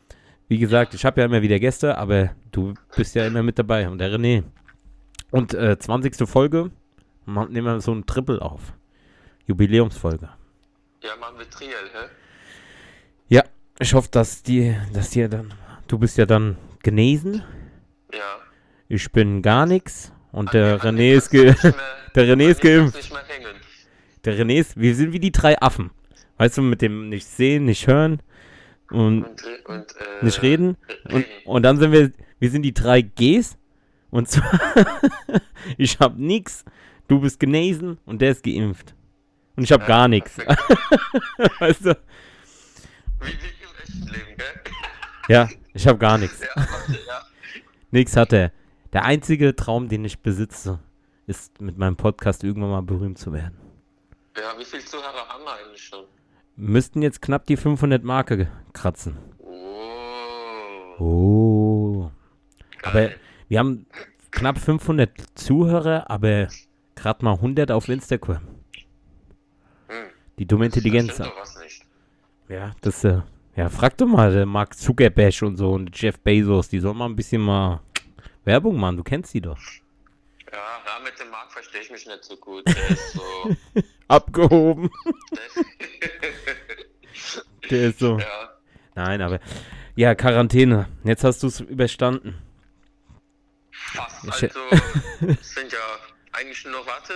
[0.48, 3.88] wie gesagt, ich habe ja immer wieder Gäste, aber du bist ja immer mit dabei
[3.88, 4.44] und der René.
[5.30, 6.28] Und äh, 20.
[6.28, 6.70] Folge,
[7.24, 8.72] ma- nehmen wir so ein Triple auf.
[9.46, 10.28] Jubiläumsfolge.
[11.02, 12.08] Ja, machen wir Triel, hä?
[13.28, 13.44] Ja,
[13.78, 15.54] ich hoffe, dass die, dass dir dann,
[15.88, 17.42] du bist ja dann genesen,
[18.12, 18.18] Ja.
[18.88, 23.10] ich bin gar nix und der An René mir ist, der René ist geimpft.
[24.24, 25.90] Der René ist, wir sind wie die drei Affen.
[26.36, 28.22] Weißt du, mit dem nicht sehen, nicht hören
[28.90, 30.76] und Und, und, äh, nicht reden.
[31.10, 33.56] Und, und dann sind wir, wir sind die drei Gs.
[34.10, 34.60] Und zwar,
[35.78, 36.64] ich hab nix,
[37.08, 38.94] du bist genesen und der ist geimpft.
[39.56, 40.38] Und ich hab Ja, gar nichts.
[41.58, 41.96] Weißt du?
[43.20, 44.72] Wie, wie im echten Leben, gell?
[45.28, 46.40] Ja, ich hab gar nichts.
[46.56, 47.22] Ja, ja.
[47.92, 48.52] Nix hat er.
[48.92, 50.80] Der einzige Traum, den ich besitze,
[51.26, 53.69] ist mit meinem Podcast irgendwann mal berühmt zu werden.
[54.36, 56.04] Ja, wie viele Zuhörer haben wir eigentlich schon?
[56.56, 59.16] Müssten jetzt knapp die 500 Marke kratzen.
[59.38, 60.96] Oh.
[60.98, 62.10] Oh.
[62.82, 63.16] Aber geil.
[63.48, 63.86] wir haben
[64.30, 66.48] knapp 500 Zuhörer, aber
[66.94, 68.40] gerade mal 100 auf Instagram.
[69.88, 71.14] Hm, Die dumme das Intelligenz.
[71.14, 71.82] stimmt doch was nicht.
[72.48, 73.20] Ja, das, äh,
[73.56, 77.06] ja, frag doch mal, der Mark Zuckerberg und so und Jeff Bezos, die sollen mal
[77.06, 77.80] ein bisschen mal
[78.44, 79.58] Werbung machen, du kennst die doch.
[80.52, 82.66] Ja, ja, mit dem Marc verstehe ich mich nicht so gut.
[82.66, 83.20] Der ist so.
[84.10, 84.90] Abgehoben.
[87.70, 88.18] der, ist so.
[88.18, 88.58] ja,
[88.96, 89.38] Nein, aber,
[89.94, 90.88] ja, Quarantäne.
[91.04, 92.34] Jetzt hast du es überstanden.
[93.70, 94.24] fast.
[94.26, 94.46] Also,
[95.28, 95.78] es sind ja
[96.32, 97.12] eigentlich nur noch, warte,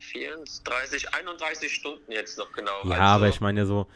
[0.00, 2.72] 34, 31 Stunden jetzt noch genau.
[2.82, 3.86] Ja, also, aber ich meine ja so,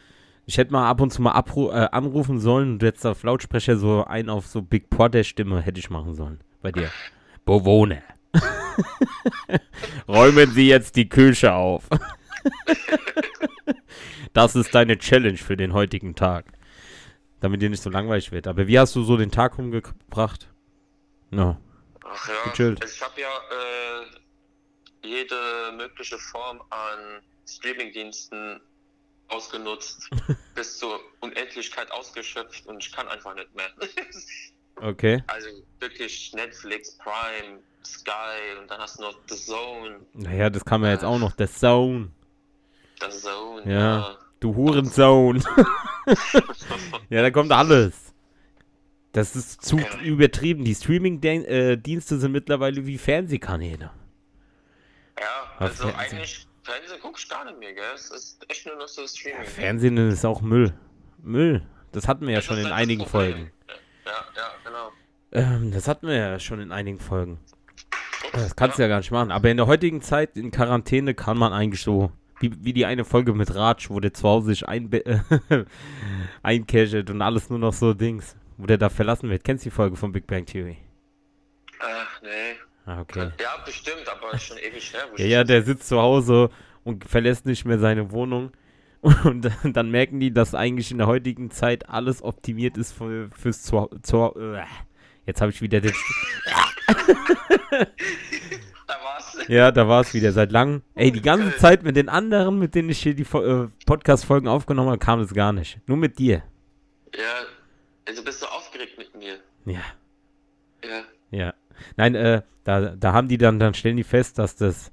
[0.45, 3.75] ich hätte mal ab und zu mal abru äh, anrufen sollen und jetzt auf Lautsprecher
[3.75, 6.39] so einen auf so Big Porter Stimme hätte ich machen sollen.
[6.61, 6.89] Bei dir.
[7.45, 8.01] Bewohner.
[10.07, 11.83] Räumen Sie jetzt die Küche auf.
[14.33, 16.45] das ist deine Challenge für den heutigen Tag.
[17.39, 18.47] Damit dir nicht so langweilig wird.
[18.47, 20.49] Aber wie hast du so den Tag rumgebracht?
[21.29, 21.57] No.
[22.03, 22.81] Ach ja, Gechillt.
[22.81, 28.59] also ich habe ja äh, jede mögliche Form an Streamingdiensten
[29.27, 30.09] ausgenutzt,
[30.55, 33.69] bis zur Unendlichkeit ausgeschöpft und ich kann einfach nicht mehr.
[34.81, 35.21] Okay.
[35.27, 39.99] Also wirklich Netflix, Prime, Sky und dann hast du noch The Zone.
[40.13, 41.33] Naja, das kam ja jetzt auch noch.
[41.33, 42.11] Der Zone.
[43.01, 43.79] The Zone, Ja.
[43.79, 44.17] ja.
[44.39, 45.43] Du Hurensohn.
[47.09, 48.13] ja, da kommt alles.
[49.11, 49.99] Das ist zu Ja.
[50.01, 50.63] übertrieben.
[50.63, 53.91] Die Streaming-Dienste sind mittlerweile wie Fernsehkanäle.
[55.19, 55.25] Ja,
[55.57, 55.99] also Fernsehen.
[55.99, 57.83] eigentlich Fernsehen guck ich gar nicht mehr, gell?
[57.95, 59.45] Es ist echt nur noch so Streaming.
[59.45, 60.73] Fernsehen ist auch Müll.
[61.21, 61.61] Müll.
[61.91, 63.05] Das hatten wir ja Das schon in halt einigen.
[63.05, 63.51] Folgen.
[64.05, 64.91] Ja, ja, genau.
[65.31, 67.39] Ähm, das hatten wir ja schon in einigen Folgen.
[68.31, 69.31] Das kannst du ja gar nicht machen.
[69.31, 73.05] Aber in der heutigen Zeit in Quarantäne kann man eigentlich so, wie, wie die eine
[73.05, 75.21] Folge mit Ratsch, wo der zu Hause sich einbe-
[76.43, 79.43] eincashet und alles nur noch so Dings, wo der da verlassen wird.
[79.43, 80.77] Kennst du die Folge von Big Bang Theory?
[81.79, 82.29] Ach, nee.
[82.85, 83.29] Ah, okay.
[83.41, 85.01] Ja, bestimmt, aber schon ewig her.
[85.17, 86.49] Ja, ja, der sitzt zu Hause
[86.83, 88.51] und verlässt nicht mehr seine Wohnung.
[89.23, 93.29] Und dann, dann merken die, dass eigentlich in der heutigen Zeit alles optimiert ist für,
[93.29, 94.61] fürs zu, zu äh,
[95.29, 95.93] Jetzt habe ich wieder den.
[98.87, 99.37] Da war's.
[99.47, 100.81] Ja, da war es wieder seit langem.
[100.95, 104.89] Ey, die ganze Zeit mit den anderen, mit denen ich hier die äh, Podcast-Folgen aufgenommen
[104.89, 105.79] habe, kam es gar nicht.
[105.85, 106.41] Nur mit dir.
[107.15, 107.21] Ja,
[108.07, 109.35] also bist du aufgeregt mit mir.
[109.65, 109.81] Ja,
[110.83, 111.03] Ja.
[111.29, 111.53] ja.
[111.95, 114.91] Nein, äh, da, da haben die dann, dann stellen die fest, dass das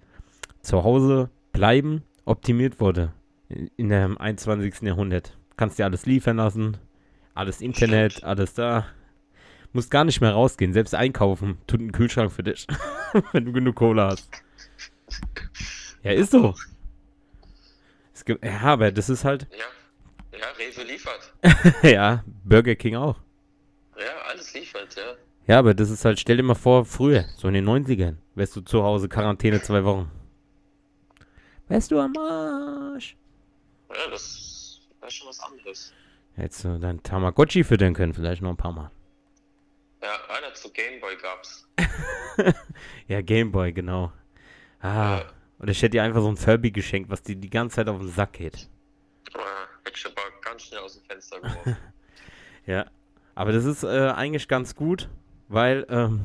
[0.60, 3.14] Zuhause bleiben optimiert wurde.
[3.48, 4.82] In, in dem 21.
[4.82, 5.34] Jahrhundert.
[5.56, 6.76] Kannst dir alles liefern lassen.
[7.32, 8.24] Alles Internet, Stimmt.
[8.28, 8.86] alles da.
[9.72, 10.72] Musst gar nicht mehr rausgehen.
[10.72, 12.66] Selbst einkaufen tut ein Kühlschrank für dich.
[13.32, 14.28] wenn du genug Cola hast.
[16.02, 16.54] Ja, ist so.
[18.14, 19.64] Es gibt, ja, aber das ist halt, Ja.
[20.38, 21.32] Ja, Rewe liefert.
[21.82, 23.16] ja, Burger King auch.
[23.96, 25.14] Ja, alles liefert, ja.
[25.46, 28.56] Ja, aber das ist halt, stell dir mal vor, früher, so in den 90ern, wärst
[28.56, 30.10] du zu Hause, Quarantäne zwei Wochen.
[31.68, 33.16] Wärst du am Arsch.
[33.88, 35.92] Ja, das ist schon was anderes.
[36.34, 38.90] Hättest du dein Tamagotchi füttern können, vielleicht noch ein paar Mal.
[40.06, 41.66] Ja, einer zu Gameboy gab's.
[43.08, 44.12] Ja, Gameboy, genau.
[44.80, 45.24] Ah, Ja.
[45.58, 47.98] und ich hätte dir einfach so ein Furby geschenkt, was dir die ganze Zeit auf
[47.98, 48.68] den Sack geht.
[49.34, 49.40] Ja,
[49.84, 51.76] hätte ich aber ganz schnell aus dem Fenster geworfen.
[52.66, 52.86] Ja,
[53.36, 55.08] aber das ist äh, eigentlich ganz gut,
[55.48, 56.20] weil ähm,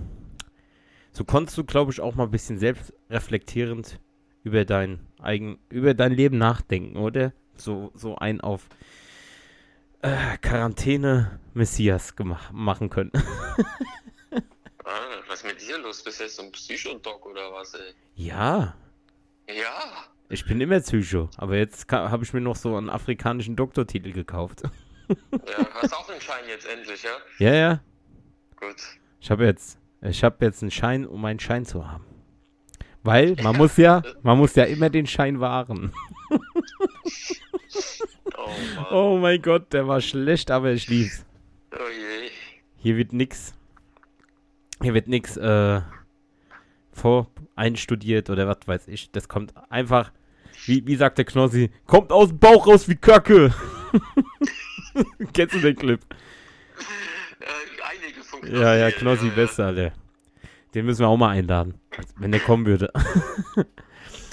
[1.12, 4.00] so konntest du, glaube ich, auch mal ein bisschen selbstreflektierend
[4.44, 7.32] über dein eigen, über dein Leben nachdenken, oder?
[7.58, 8.68] So, so ein auf
[10.02, 12.14] äh, Quarantäne-Messias
[12.52, 13.12] machen können.
[14.84, 14.90] ah,
[15.28, 16.04] was ist mit dir los?
[16.04, 17.94] Bist du jetzt so ein Psychodoc oder was, ey?
[18.16, 18.74] ja,
[19.48, 20.06] Ja.
[20.30, 24.64] ich bin immer Psycho, aber jetzt habe ich mir noch so einen afrikanischen Doktortitel gekauft.
[25.10, 27.10] Ja, hast auch einen Schein jetzt endlich, ja?
[27.40, 27.82] ja, ja,
[28.56, 28.78] Gut.
[29.20, 32.06] ich habe jetzt, ich habe jetzt einen Schein, um einen Schein zu haben.
[33.04, 35.92] Weil man muss ja, man muss ja immer den Schein wahren.
[38.94, 41.26] Oh mein Gott, der war schlecht, aber ich lieb's.
[41.72, 42.30] Oh je.
[42.76, 43.54] Hier wird nix.
[44.82, 45.80] Hier wird nix äh,
[46.92, 49.10] vor einstudiert oder was weiß ich.
[49.12, 50.12] Das kommt einfach,
[50.66, 53.54] wie, wie sagt der Knossi, kommt aus dem Bauch raus wie Kacke.
[55.34, 56.02] Kennst du den Clip?
[57.40, 57.46] Äh,
[57.96, 59.94] einige von Ja, ja, Knossi, Knossi, bester, Alter.
[60.74, 61.76] Den müssen wir auch mal einladen,
[62.18, 62.92] wenn der kommen würde.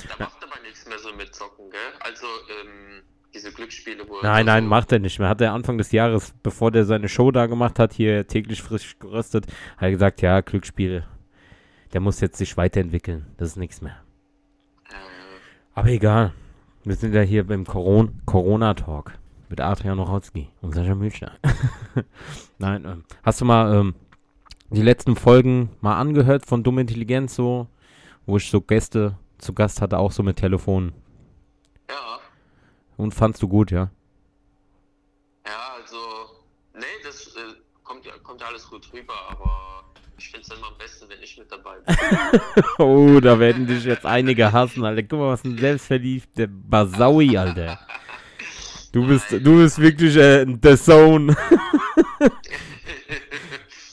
[0.09, 1.81] Da macht aber nichts mehr so mit Zocken, gell?
[2.01, 3.03] Also, ähm,
[3.39, 5.29] diese Glücksspiele, wo er Nein, so- nein, macht er nicht mehr.
[5.29, 8.99] Hat er Anfang des Jahres, bevor der seine Show da gemacht hat, hier täglich frisch
[8.99, 9.47] geröstet,
[9.77, 11.05] hat er gesagt, ja, Glücksspiel,
[11.93, 13.27] der muss jetzt sich weiterentwickeln.
[13.37, 13.97] Das ist nichts mehr.
[14.91, 14.97] Ja.
[15.75, 16.33] Aber egal.
[16.85, 19.13] Wir sind ja hier beim Coron Corona-Talk
[19.51, 21.31] mit Adrian Rochotzki und Sascha Mühlstein.
[22.59, 23.95] Nein, ähm, hast du mal ähm,
[24.71, 27.67] die letzten Folgen mal angehört von Dumme Intelligenz so,
[28.27, 30.93] wo ich so Gäste zu Gast hatte, auch so mit Telefon.
[32.99, 33.91] Und fandst du gut, ja?
[35.47, 35.97] Ja, also,
[36.75, 39.85] nee, das äh, kommt, ja, kommt ja alles gut rüber, aber
[40.19, 41.97] ich finde es immer am besten, wenn ich mit dabei bin.
[42.79, 45.05] Oh, da werden dich jetzt einige hassen, Alter.
[45.05, 47.79] Guck mal, was ein selbstverliebter Basaui, Alter.
[48.91, 51.37] Du bist, du bist wirklich äh, The Zone.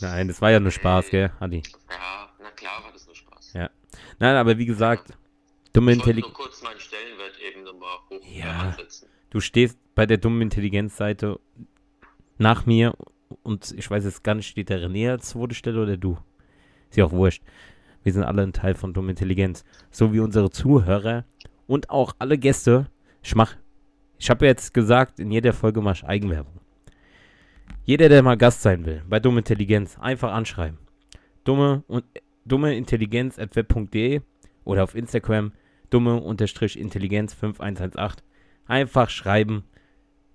[0.02, 1.62] Nein, das war ja nur Spaß, gell, Adi?
[1.92, 3.54] ja, na klar war das nur Spaß.
[3.54, 3.70] Ja.
[4.18, 5.14] Nein, aber wie gesagt,
[5.74, 6.34] dumme Ich wollte nur Intelligenz.
[6.34, 7.15] kurz meinen nochmal
[8.10, 8.76] hoch Ja.
[9.30, 11.40] Du stehst bei der dummen Intelligenzseite
[12.38, 12.96] nach mir
[13.44, 16.18] und ich weiß jetzt gar nicht, steht der René als zweite Stelle oder du?
[16.90, 17.44] Ist ja auch wurscht.
[18.04, 19.66] Wir sind alle ein Teil von dumme Intelligenz.
[19.90, 21.26] So wie unsere Zuhörer
[21.68, 22.90] und auch alle Gäste.
[23.24, 23.56] Ich mach,
[24.18, 26.60] ich habe jetzt gesagt, in jeder Folge mache ich Eigenwerbung.
[27.84, 30.78] Jeder, der mal Gast sein will, bei dumme Intelligenz, einfach anschreiben.
[31.44, 32.06] Dumme und
[32.46, 34.22] dumme Intelligenz web.de
[34.64, 35.52] oder auf Instagram
[35.96, 36.20] dumme
[36.76, 38.22] Intelligenz 5118
[38.68, 39.64] Einfach schreiben.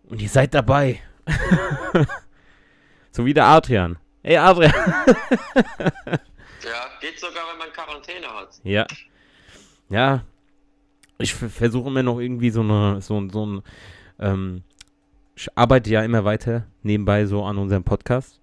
[0.04, 1.00] Und ihr seid dabei.
[3.10, 3.98] so wie der Adrian.
[4.22, 4.72] Ey, Adrian.
[6.62, 8.60] Ja, geht sogar, wenn man Quarantäne hat.
[8.64, 8.86] Ja.
[9.88, 10.24] Ja.
[11.18, 13.62] Ich versuche immer noch irgendwie so eine, so, ein- so ein,
[14.18, 14.62] ähm,
[15.34, 18.39] ich arbeite ja immer weiter nebenbei so an unserem Podcast.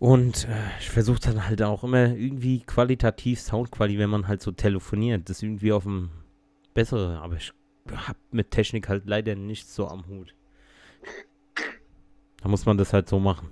[0.00, 4.50] Und äh, ich versuche dann halt auch immer irgendwie qualitativ Soundqualität, wenn man halt so
[4.50, 6.08] telefoniert, das irgendwie auf dem
[6.72, 7.52] bessere, aber ich
[7.94, 10.34] hab mit Technik halt leider nichts so am Hut.
[12.42, 13.50] Da muss man das halt so machen.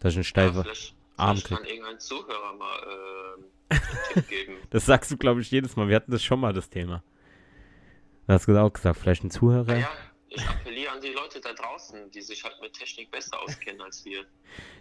[0.00, 2.78] Dass ich einen Ja, steife vielleicht, Arm kann irgendein Zuhörer mal
[3.38, 3.80] ähm, einen
[4.14, 4.54] Tipp geben.
[4.70, 5.88] Das sagst du, glaube ich, jedes Mal.
[5.88, 7.04] Wir hatten das schon mal, das Thema.
[8.26, 9.72] Du hast auch gesagt, vielleicht ein Zuhörer.
[9.72, 9.88] Naja,
[10.30, 14.04] ich appelliere an die Leute da draußen, die sich halt mit Technik besser auskennen als
[14.04, 14.24] wir.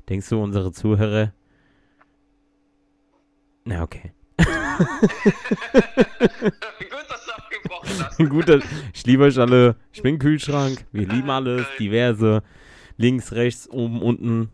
[0.10, 1.34] Denkst du, unsere Zuhörer.
[3.66, 4.14] Na, okay.
[4.38, 4.48] Gut,
[7.10, 8.18] dass du abgebrochen hast.
[8.30, 9.76] Gut, dass- ich liebe euch alle.
[9.92, 10.86] Ich bin Kühlschrank.
[10.92, 11.66] Wir lieben alles.
[11.80, 12.44] Diverse.
[12.98, 14.52] Links, rechts, oben, unten.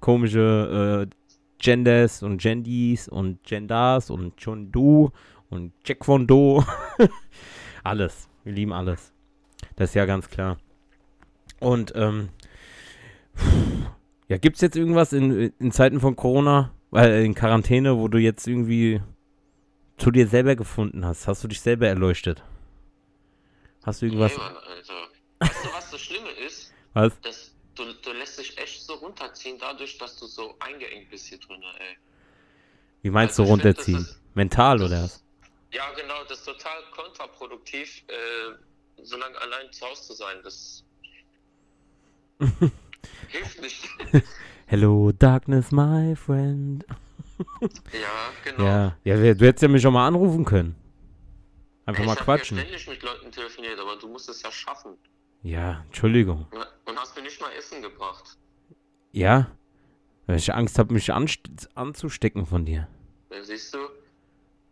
[0.00, 1.14] Komische äh,
[1.58, 5.12] Genders und Gendis und Genders und John Do
[5.48, 6.62] und Jack von Do.
[7.82, 8.28] alles.
[8.44, 9.13] Wir lieben alles.
[9.76, 10.58] Das ist ja ganz klar.
[11.60, 12.28] Und, ähm.
[14.28, 18.46] Ja, gibt's jetzt irgendwas in, in Zeiten von Corona, äh, in Quarantäne, wo du jetzt
[18.46, 19.02] irgendwie
[19.98, 21.26] zu dir selber gefunden hast?
[21.28, 22.42] Hast du dich selber erleuchtet?
[23.84, 24.32] Hast du irgendwas?
[24.32, 24.92] Nee, Mann, Alter.
[25.40, 26.72] Weißt du, was das Schlimme ist?
[26.94, 27.12] Was?
[27.22, 31.38] Das, du, du lässt dich echt so runterziehen, dadurch, dass du so eingeengt bist hier
[31.38, 31.96] drin, ey.
[33.02, 33.98] Wie meinst du Also find, runterziehen?
[33.98, 35.24] das ist- Mental das oder was?
[35.72, 38.54] Ja, genau, das ist total kontraproduktiv, äh,
[39.02, 40.36] so lange allein zu Hause zu sein.
[40.42, 40.84] Das
[43.28, 43.88] hilft nicht.
[44.66, 46.84] Hello, Darkness, my friend.
[47.92, 48.64] Ja, genau.
[48.64, 50.76] Ja, ja, du hättest ja mich schon mal anrufen können.
[51.84, 52.58] Einfach ich mal quatschen.
[52.58, 54.96] Ja ständig mit Leuten telefoniert, aber du musst es ja schaffen.
[55.42, 56.46] Ja, Entschuldigung.
[56.84, 58.38] Und hast mir nicht mal Essen gebracht.
[59.10, 59.50] Ja?
[60.26, 62.88] Weil ich Angst habe, mich anzustecken von dir.
[63.30, 63.78] Ja, siehst du?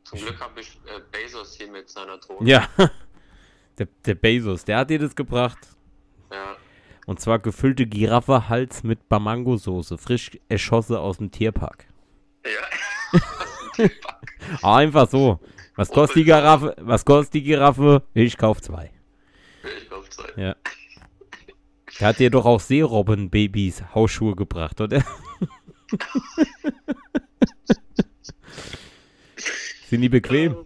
[0.05, 2.49] Zum Glück habe ich äh, Bezos hier mit seiner Drohne.
[2.49, 2.69] Ja.
[3.79, 5.59] Der, der Bezos, der hat dir das gebracht.
[6.31, 6.57] Ja.
[7.07, 11.87] Und zwar gefüllte Giraffe Hals mit Bamango-Soße, frisch erschossen aus dem Tierpark.
[12.45, 12.51] Ja.
[14.63, 15.41] Einfach so.
[15.75, 16.77] Was kostet die Giraffe?
[16.81, 18.03] Was kostet die Giraffe?
[18.15, 18.91] Ich kauf zwei.
[19.65, 20.29] ich glaube zwei.
[20.37, 20.57] Ja.
[21.99, 25.05] Der hat dir doch auch Seerobben-Babys Hausschuhe gebracht, oder?
[29.89, 30.57] Sind die bequem?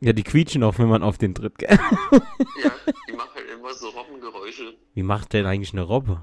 [0.00, 1.68] Ja, die quietschen auch, wenn man auf den tritt, gell?
[2.12, 2.70] ja,
[3.08, 4.74] die machen halt immer so Robbengeräusche.
[4.94, 6.22] Wie macht denn eigentlich eine Robbe?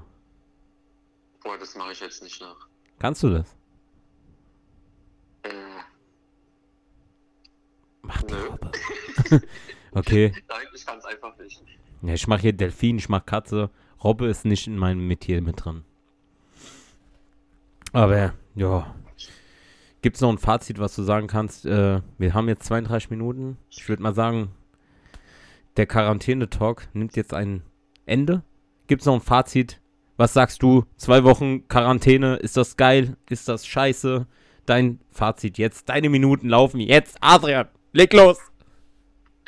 [1.42, 2.68] Boah, das mache ich jetzt nicht nach.
[2.98, 3.54] Kannst du das?
[5.42, 5.50] Äh,
[8.02, 8.46] Macht Nö.
[8.46, 8.72] Robbe.
[9.92, 10.32] okay.
[10.48, 11.62] nein, ich kann es einfach nicht.
[12.02, 13.70] Ja, ich mache hier Delfin, ich mache Katze.
[14.02, 15.84] Robbe ist nicht in meinem Metier mit drin.
[17.92, 18.94] Aber, ja.
[20.06, 21.66] Gibt es noch ein Fazit, was du sagen kannst?
[21.66, 23.58] Äh, wir haben jetzt 32 Minuten.
[23.70, 24.54] Ich würde mal sagen,
[25.76, 27.64] der Quarantäne-Talk nimmt jetzt ein
[28.04, 28.44] Ende.
[28.86, 29.80] Gibt es noch ein Fazit?
[30.16, 30.84] Was sagst du?
[30.96, 33.16] Zwei Wochen Quarantäne, ist das geil?
[33.28, 34.28] Ist das scheiße?
[34.64, 35.88] Dein Fazit jetzt.
[35.88, 37.18] Deine Minuten laufen jetzt.
[37.20, 38.38] Adrian, leg los!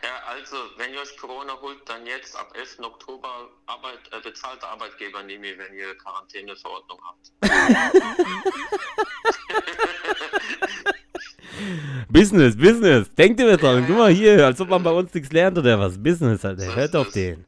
[0.02, 2.80] Ja, also, wenn ihr euch Corona holt, dann jetzt ab 11.
[2.80, 7.30] Oktober Arbeit, äh, bezahlte Arbeitgeber nehmen ihr, wenn ihr Quarantäneverordnung habt.
[12.08, 13.12] Business, Business.
[13.14, 13.84] Denkt ihr dran.
[13.86, 16.00] Guck mal hier, als ob man bei uns nichts lernt oder was.
[16.02, 16.74] Business, Alter.
[16.74, 17.44] Hört auf den.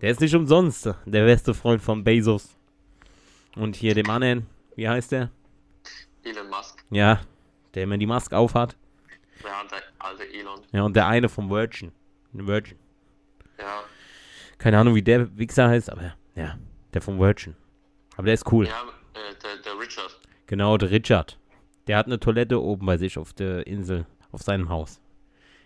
[0.00, 0.86] Der ist nicht umsonst.
[1.06, 2.48] Der beste Freund von Bezos.
[3.56, 5.30] Und hier dem anderen, wie heißt der?
[6.24, 7.20] Elon Musk, Ja,
[7.74, 8.76] der immer die Maske aufhat.
[9.44, 10.60] ja, der alte Elon.
[10.72, 11.92] Ja, und der eine vom Virgin.
[12.32, 12.78] Virgin.
[13.58, 13.82] Ja,
[14.58, 16.56] Keine Ahnung, wie der Wichser heißt, aber ja,
[16.94, 17.54] der vom Virgin.
[18.16, 18.66] Aber der ist cool.
[18.66, 18.72] ja
[19.14, 20.18] äh, der, der Richard.
[20.46, 21.38] Genau, der Richard.
[21.86, 25.00] Der hat eine Toilette oben bei sich auf der Insel, auf seinem Haus.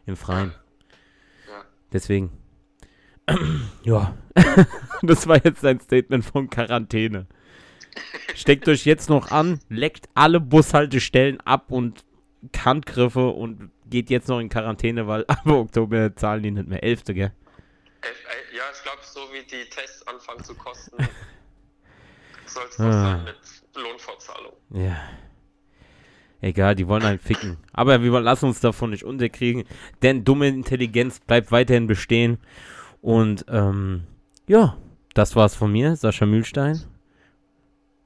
[0.07, 0.55] Im Freien.
[1.49, 1.65] Ja.
[1.93, 2.31] Deswegen.
[3.83, 4.17] ja.
[5.03, 7.27] das war jetzt sein Statement von Quarantäne.
[8.35, 12.05] Steckt euch jetzt noch an, leckt alle Bushaltestellen ab und
[12.65, 16.83] Handgriffe und geht jetzt noch in Quarantäne, weil ab Oktober zahlen die nicht mehr.
[16.83, 17.33] Elfte, gell?
[18.03, 20.97] Äh, ja, ich glaube, so wie die Tests anfangen zu kosten,
[22.47, 22.93] soll es Ah.
[22.93, 23.37] sein mit
[23.75, 24.53] Lohnfortzahlung.
[24.71, 24.97] Ja.
[26.41, 27.57] Egal, die wollen einen ficken.
[27.73, 29.65] Aber wir lassen uns davon nicht unterkriegen,
[30.03, 32.39] denn dumme Intelligenz bleibt weiterhin bestehen.
[33.01, 34.03] Und ähm,
[34.47, 34.77] ja,
[35.15, 36.83] das war's von mir, Sascha Mühlstein.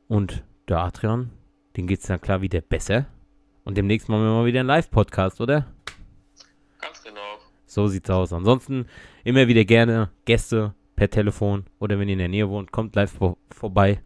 [0.09, 1.31] Und der Adrian,
[1.77, 3.07] den geht's dann klar wieder besser.
[3.65, 5.67] Und demnächst machen wir mal wieder einen Live-Podcast, oder?
[6.81, 7.21] Ganz genau.
[7.67, 8.33] So sieht's aus.
[8.33, 8.87] Ansonsten
[9.25, 13.13] immer wieder gerne Gäste per Telefon oder wenn ihr in der Nähe wohnt, kommt live
[13.13, 14.03] vor vorbei.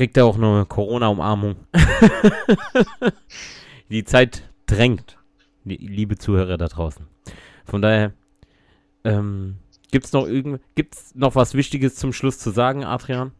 [0.00, 1.56] Kriegt er auch eine Corona-Umarmung.
[3.90, 5.18] die Zeit drängt,
[5.64, 7.06] liebe Zuhörer da draußen.
[7.66, 8.14] Von daher,
[9.04, 9.58] ähm,
[9.92, 13.32] gibt's noch irgend, gibt's noch was Wichtiges zum Schluss zu sagen, Adrian?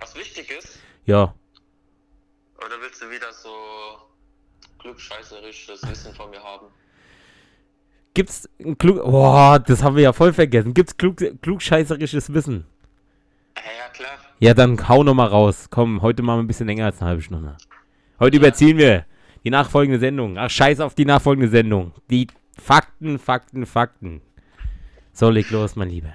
[0.00, 1.34] Was wichtig ist, Ja,
[2.56, 3.50] oder willst du wieder so
[4.78, 6.68] klugscheißerisches Wissen von mir haben?
[8.14, 10.72] gibt's ein klug, boah, das haben wir ja voll vergessen.
[10.72, 12.64] Gibt's klug, klugscheißerisches Wissen?
[13.98, 14.18] Ja, ja, klar.
[14.40, 15.68] Ja, dann hau noch mal raus.
[15.70, 17.56] Komm, heute machen wir ein bisschen länger als eine halbe Stunde.
[18.20, 19.06] Heute überziehen wir
[19.44, 20.38] die nachfolgende Sendung.
[20.38, 21.94] Ach, scheiß auf die nachfolgende Sendung.
[22.10, 22.26] Die
[22.60, 24.20] Fakten, Fakten, Fakten.
[25.12, 26.08] So, leg los, mein Lieber.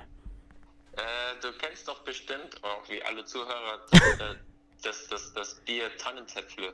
[0.93, 1.01] Äh,
[1.41, 4.35] du kennst doch bestimmt, auch wie alle Zuhörer, das, äh,
[4.83, 6.73] das, das, das Bier Tannenzäpfle.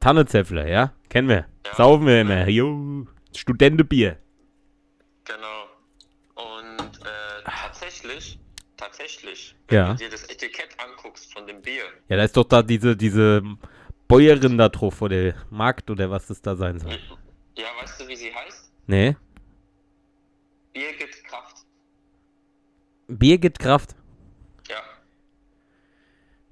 [0.00, 0.92] Tannezäpfler, ja?
[1.08, 1.46] Kennen wir.
[1.66, 1.74] Ja.
[1.76, 2.48] Saufen wir immer.
[2.48, 3.06] Jo,
[3.36, 4.16] Studentenbier.
[5.24, 5.66] Genau.
[6.34, 8.39] Und äh, tatsächlich,
[8.80, 9.88] tatsächlich, Ja.
[9.90, 12.96] wenn du dir das Etikett anguckst von dem Bier, Ja, da ist doch da diese,
[12.96, 13.42] diese
[14.08, 16.98] Bäuerin da drauf vor der Markt oder was das da sein soll.
[17.56, 18.72] ja, weißt du, wie sie heißt?
[18.86, 19.16] Nee?
[20.72, 21.58] Birgit Kraft.
[23.08, 23.94] Bier gibt Kraft.
[24.68, 24.82] Ja.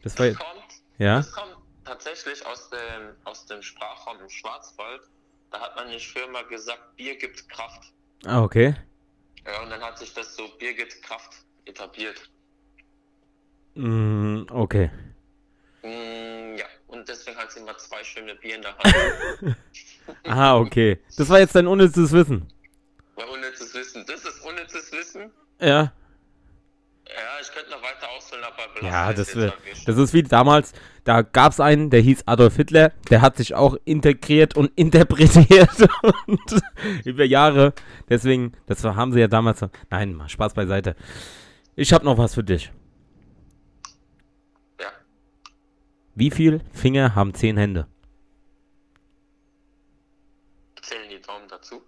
[0.03, 0.64] Das war Das kommt,
[0.99, 1.16] ja?
[1.18, 5.03] das kommt tatsächlich aus dem, aus dem Sprachraum im Schwarzwald.
[5.51, 7.93] Da hat man nicht früher mal gesagt, Bier gibt Kraft.
[8.24, 8.74] Ah, okay.
[9.47, 11.33] Ja, und dann hat sich das so Bier gibt Kraft
[11.69, 12.31] etabliert.
[13.75, 14.91] Mm, okay.
[15.83, 19.57] Mm, ja, und deswegen hat sie immer zwei schöne Bier in der Hand.
[20.25, 20.99] Ah, okay.
[21.19, 22.49] Das war jetzt dein unnützes Wissen.
[23.14, 25.31] Weil unnützes Wissen, das ist unnützes Wissen.
[25.61, 25.93] Ja.
[27.05, 29.85] Ja, ich könnte noch weiter ausholen, aber Ja, das, wär, wirklich.
[29.85, 30.73] das ist wie damals,
[31.05, 35.71] da gab es einen, der hieß Adolf Hitler, der hat sich auch integriert und interpretiert
[36.27, 36.62] und
[37.05, 37.75] über Jahre.
[38.09, 39.61] Deswegen, das haben sie ja damals.
[39.91, 40.97] Nein, mal Spaß beiseite.
[41.81, 42.72] Ich habe noch was für dich.
[44.81, 44.89] Ja,
[46.16, 47.87] Wie viel Finger haben zehn Hände?
[50.83, 51.81] zählen die Daumen dazu.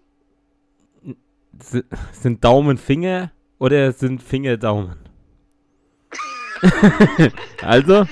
[1.59, 1.83] S
[2.13, 4.97] sind Daumen Finger oder sind Finger Daumen?
[7.63, 8.07] also, Ja,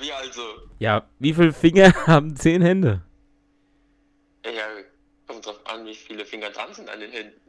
[0.00, 0.42] wie also?
[0.78, 3.02] ja, wie viele Finger haben zehn Hände?
[4.46, 4.62] Ja,
[5.26, 7.41] kommt drauf an, wie viele Finger dran sind an den Händen.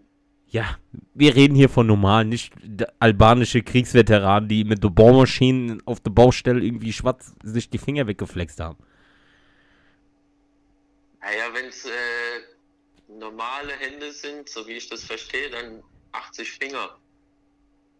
[0.53, 0.77] Ja,
[1.15, 2.53] wir reden hier von normalen, nicht
[2.99, 8.59] albanische Kriegsveteranen, die mit der Bohrmaschinen auf der Baustelle irgendwie schwarz sich die Finger weggeflext
[8.59, 8.77] haben.
[11.21, 11.89] Naja, wenn es äh,
[13.07, 15.81] normale Hände sind, so wie ich das verstehe, dann
[16.11, 16.97] 80 Finger.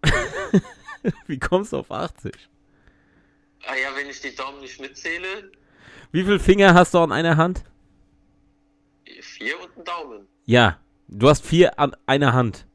[1.26, 2.34] Wie kommst du auf 80?
[3.66, 5.52] Ah ja, wenn ich die Daumen nicht mitzähle,
[6.12, 7.64] Wie viele Finger hast du an einer Hand?
[9.22, 10.28] vier und ein Daumen.
[10.46, 10.78] Ja,
[11.14, 12.66] du hast vier an einer Hand.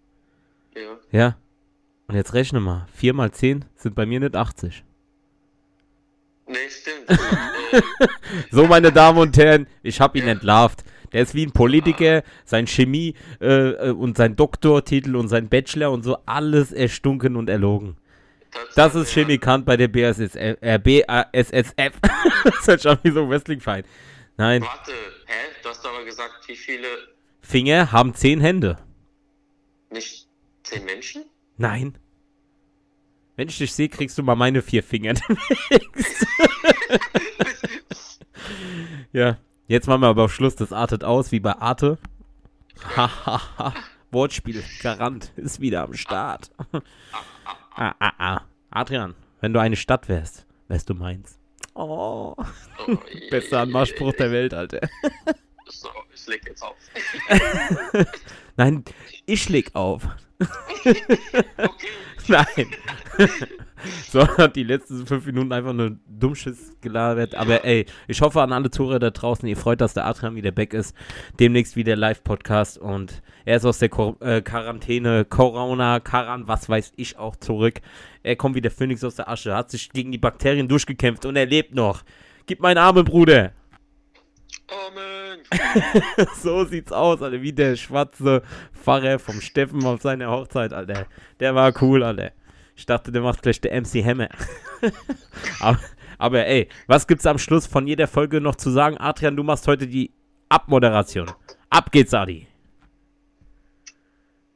[0.74, 0.96] Ja.
[1.10, 1.36] Ja.
[2.06, 2.86] Und jetzt rechne mal.
[2.94, 4.84] 4 mal 10 sind bei mir nicht 80.
[6.46, 7.10] Nee, stimmt.
[7.72, 8.08] äh,
[8.50, 10.84] So, meine Damen und Herren, ich habe ihn entlarvt.
[11.12, 15.90] Der ist wie ein Politiker, sein Chemie äh, äh, und sein Doktortitel und sein Bachelor
[15.90, 17.96] und so, alles erstunken und erlogen.
[18.74, 19.22] Das ist ja.
[19.22, 20.56] Chemikant bei der BASSF.
[20.60, 21.74] Äh, BASSF.
[22.44, 23.86] das ist schon wie so ein Wrestling-Fight.
[24.36, 24.92] Nein, Warte,
[25.26, 25.34] hä?
[25.62, 26.86] Du hast aber gesagt, wie viele,
[27.48, 28.76] Finger haben 10 Hände.
[29.90, 30.28] nicht
[30.64, 31.22] zehn Menschen?
[31.56, 31.96] Nein.
[33.36, 35.14] Wenn ich dich sehe, kriegst du mal meine vier Finger.
[39.12, 40.56] ja, jetzt machen wir aber auf Schluss.
[40.56, 41.96] Das artet aus wie bei Arte.
[42.96, 43.72] Hahaha.
[44.10, 46.50] Wortspiel, Garant, ist wieder am Start.
[47.74, 48.40] ah, ah, ah.
[48.68, 51.38] Adrian, wenn du eine Stadt wärst, wärst du meins.
[51.72, 52.34] Oh,
[52.86, 52.98] Oh,
[53.30, 54.86] bester Anmachspruch der Welt, Alter.
[55.68, 56.76] So, ich leg jetzt auf.
[58.56, 58.84] Nein,
[59.26, 60.02] ich leg auf.
[60.40, 61.02] Okay.
[62.28, 62.66] Nein.
[64.10, 67.34] so hat die letzten fünf Minuten einfach nur Dummschiss gelabert.
[67.34, 70.50] Aber ey, ich hoffe an alle Zuhörer da draußen, ihr freut, dass der Adrian wieder
[70.50, 70.94] back ist.
[71.40, 76.92] Demnächst wieder Live-Podcast und er ist aus der Quar äh, Quarantäne, Corona, Karan, was weiß
[76.96, 77.80] ich auch zurück.
[78.22, 81.36] Er kommt wie der Phönix aus der Asche, hat sich gegen die Bakterien durchgekämpft und
[81.36, 82.02] er lebt noch.
[82.46, 83.52] Gib meinen Arme, Bruder.
[86.34, 87.42] So sieht's aus, Alter.
[87.42, 88.42] Wie der schwarze
[88.72, 91.06] Pfarrer vom Steffen auf seiner Hochzeit, Alter.
[91.40, 92.32] Der war cool, Alter.
[92.76, 94.28] Ich dachte, der macht gleich der MC Hammer.
[95.60, 95.80] aber,
[96.18, 98.98] aber ey, was gibt's am Schluss von jeder Folge noch zu sagen?
[98.98, 100.12] Adrian, du machst heute die
[100.48, 101.30] Abmoderation.
[101.70, 102.46] Ab geht's, Adi.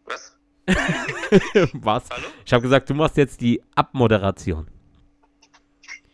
[0.04, 0.38] Was?
[1.72, 2.10] was?
[2.10, 2.26] Hallo?
[2.46, 4.68] Ich habe gesagt, du machst jetzt die Abmoderation.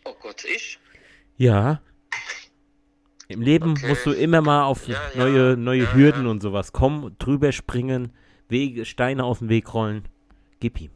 [0.03, 0.79] Oh Gott, ich?
[1.37, 1.79] Ja.
[3.29, 3.87] Im Leben Okay.
[3.89, 6.31] musst du immer mal auf Ja, neue, neue ja, Hürden ja.
[6.31, 8.11] und sowas kommen, drüber springen,
[8.47, 10.07] Wege, Steine aus dem Weg rollen.
[10.59, 10.89] Gib ihm.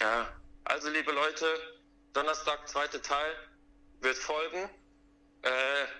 [0.00, 0.26] Ja,
[0.64, 1.46] also liebe Leute,
[2.12, 3.30] Donnerstag, zweiter Teil,
[4.00, 4.68] wird folgen.
[5.42, 5.48] Äh,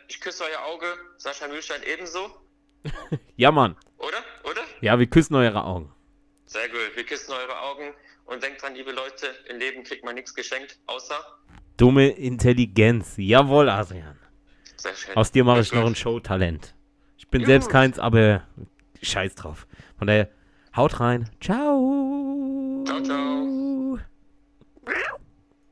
[0.09, 0.87] ich küsse euer Auge,
[1.19, 2.31] Sascha Mühlstein ebenso,
[3.37, 3.77] Ja, Mann.
[3.99, 4.19] oder?
[4.43, 4.63] Oder?
[4.81, 5.93] Ja, wir küssen eure Augen.
[6.47, 7.95] Sehr gut, wir küssen eure Augen
[8.27, 11.15] und denkt dran, liebe Leute, im Leben kriegt man nichts geschenkt, außer.
[11.77, 13.15] Dumme Intelligenz.
[13.19, 14.18] Jawohl, Adrian.
[14.79, 15.17] Sehr schön.
[15.17, 16.75] Aus dir mache ich noch ein Showtalent.
[17.17, 17.49] Ich bin Gut.
[17.49, 18.43] selbst keins, aber
[19.03, 19.67] scheiß drauf.
[19.99, 20.29] Von daher,
[20.77, 21.29] haut rein.
[21.41, 22.85] Ciao.
[22.87, 23.68] Ciao, ciao.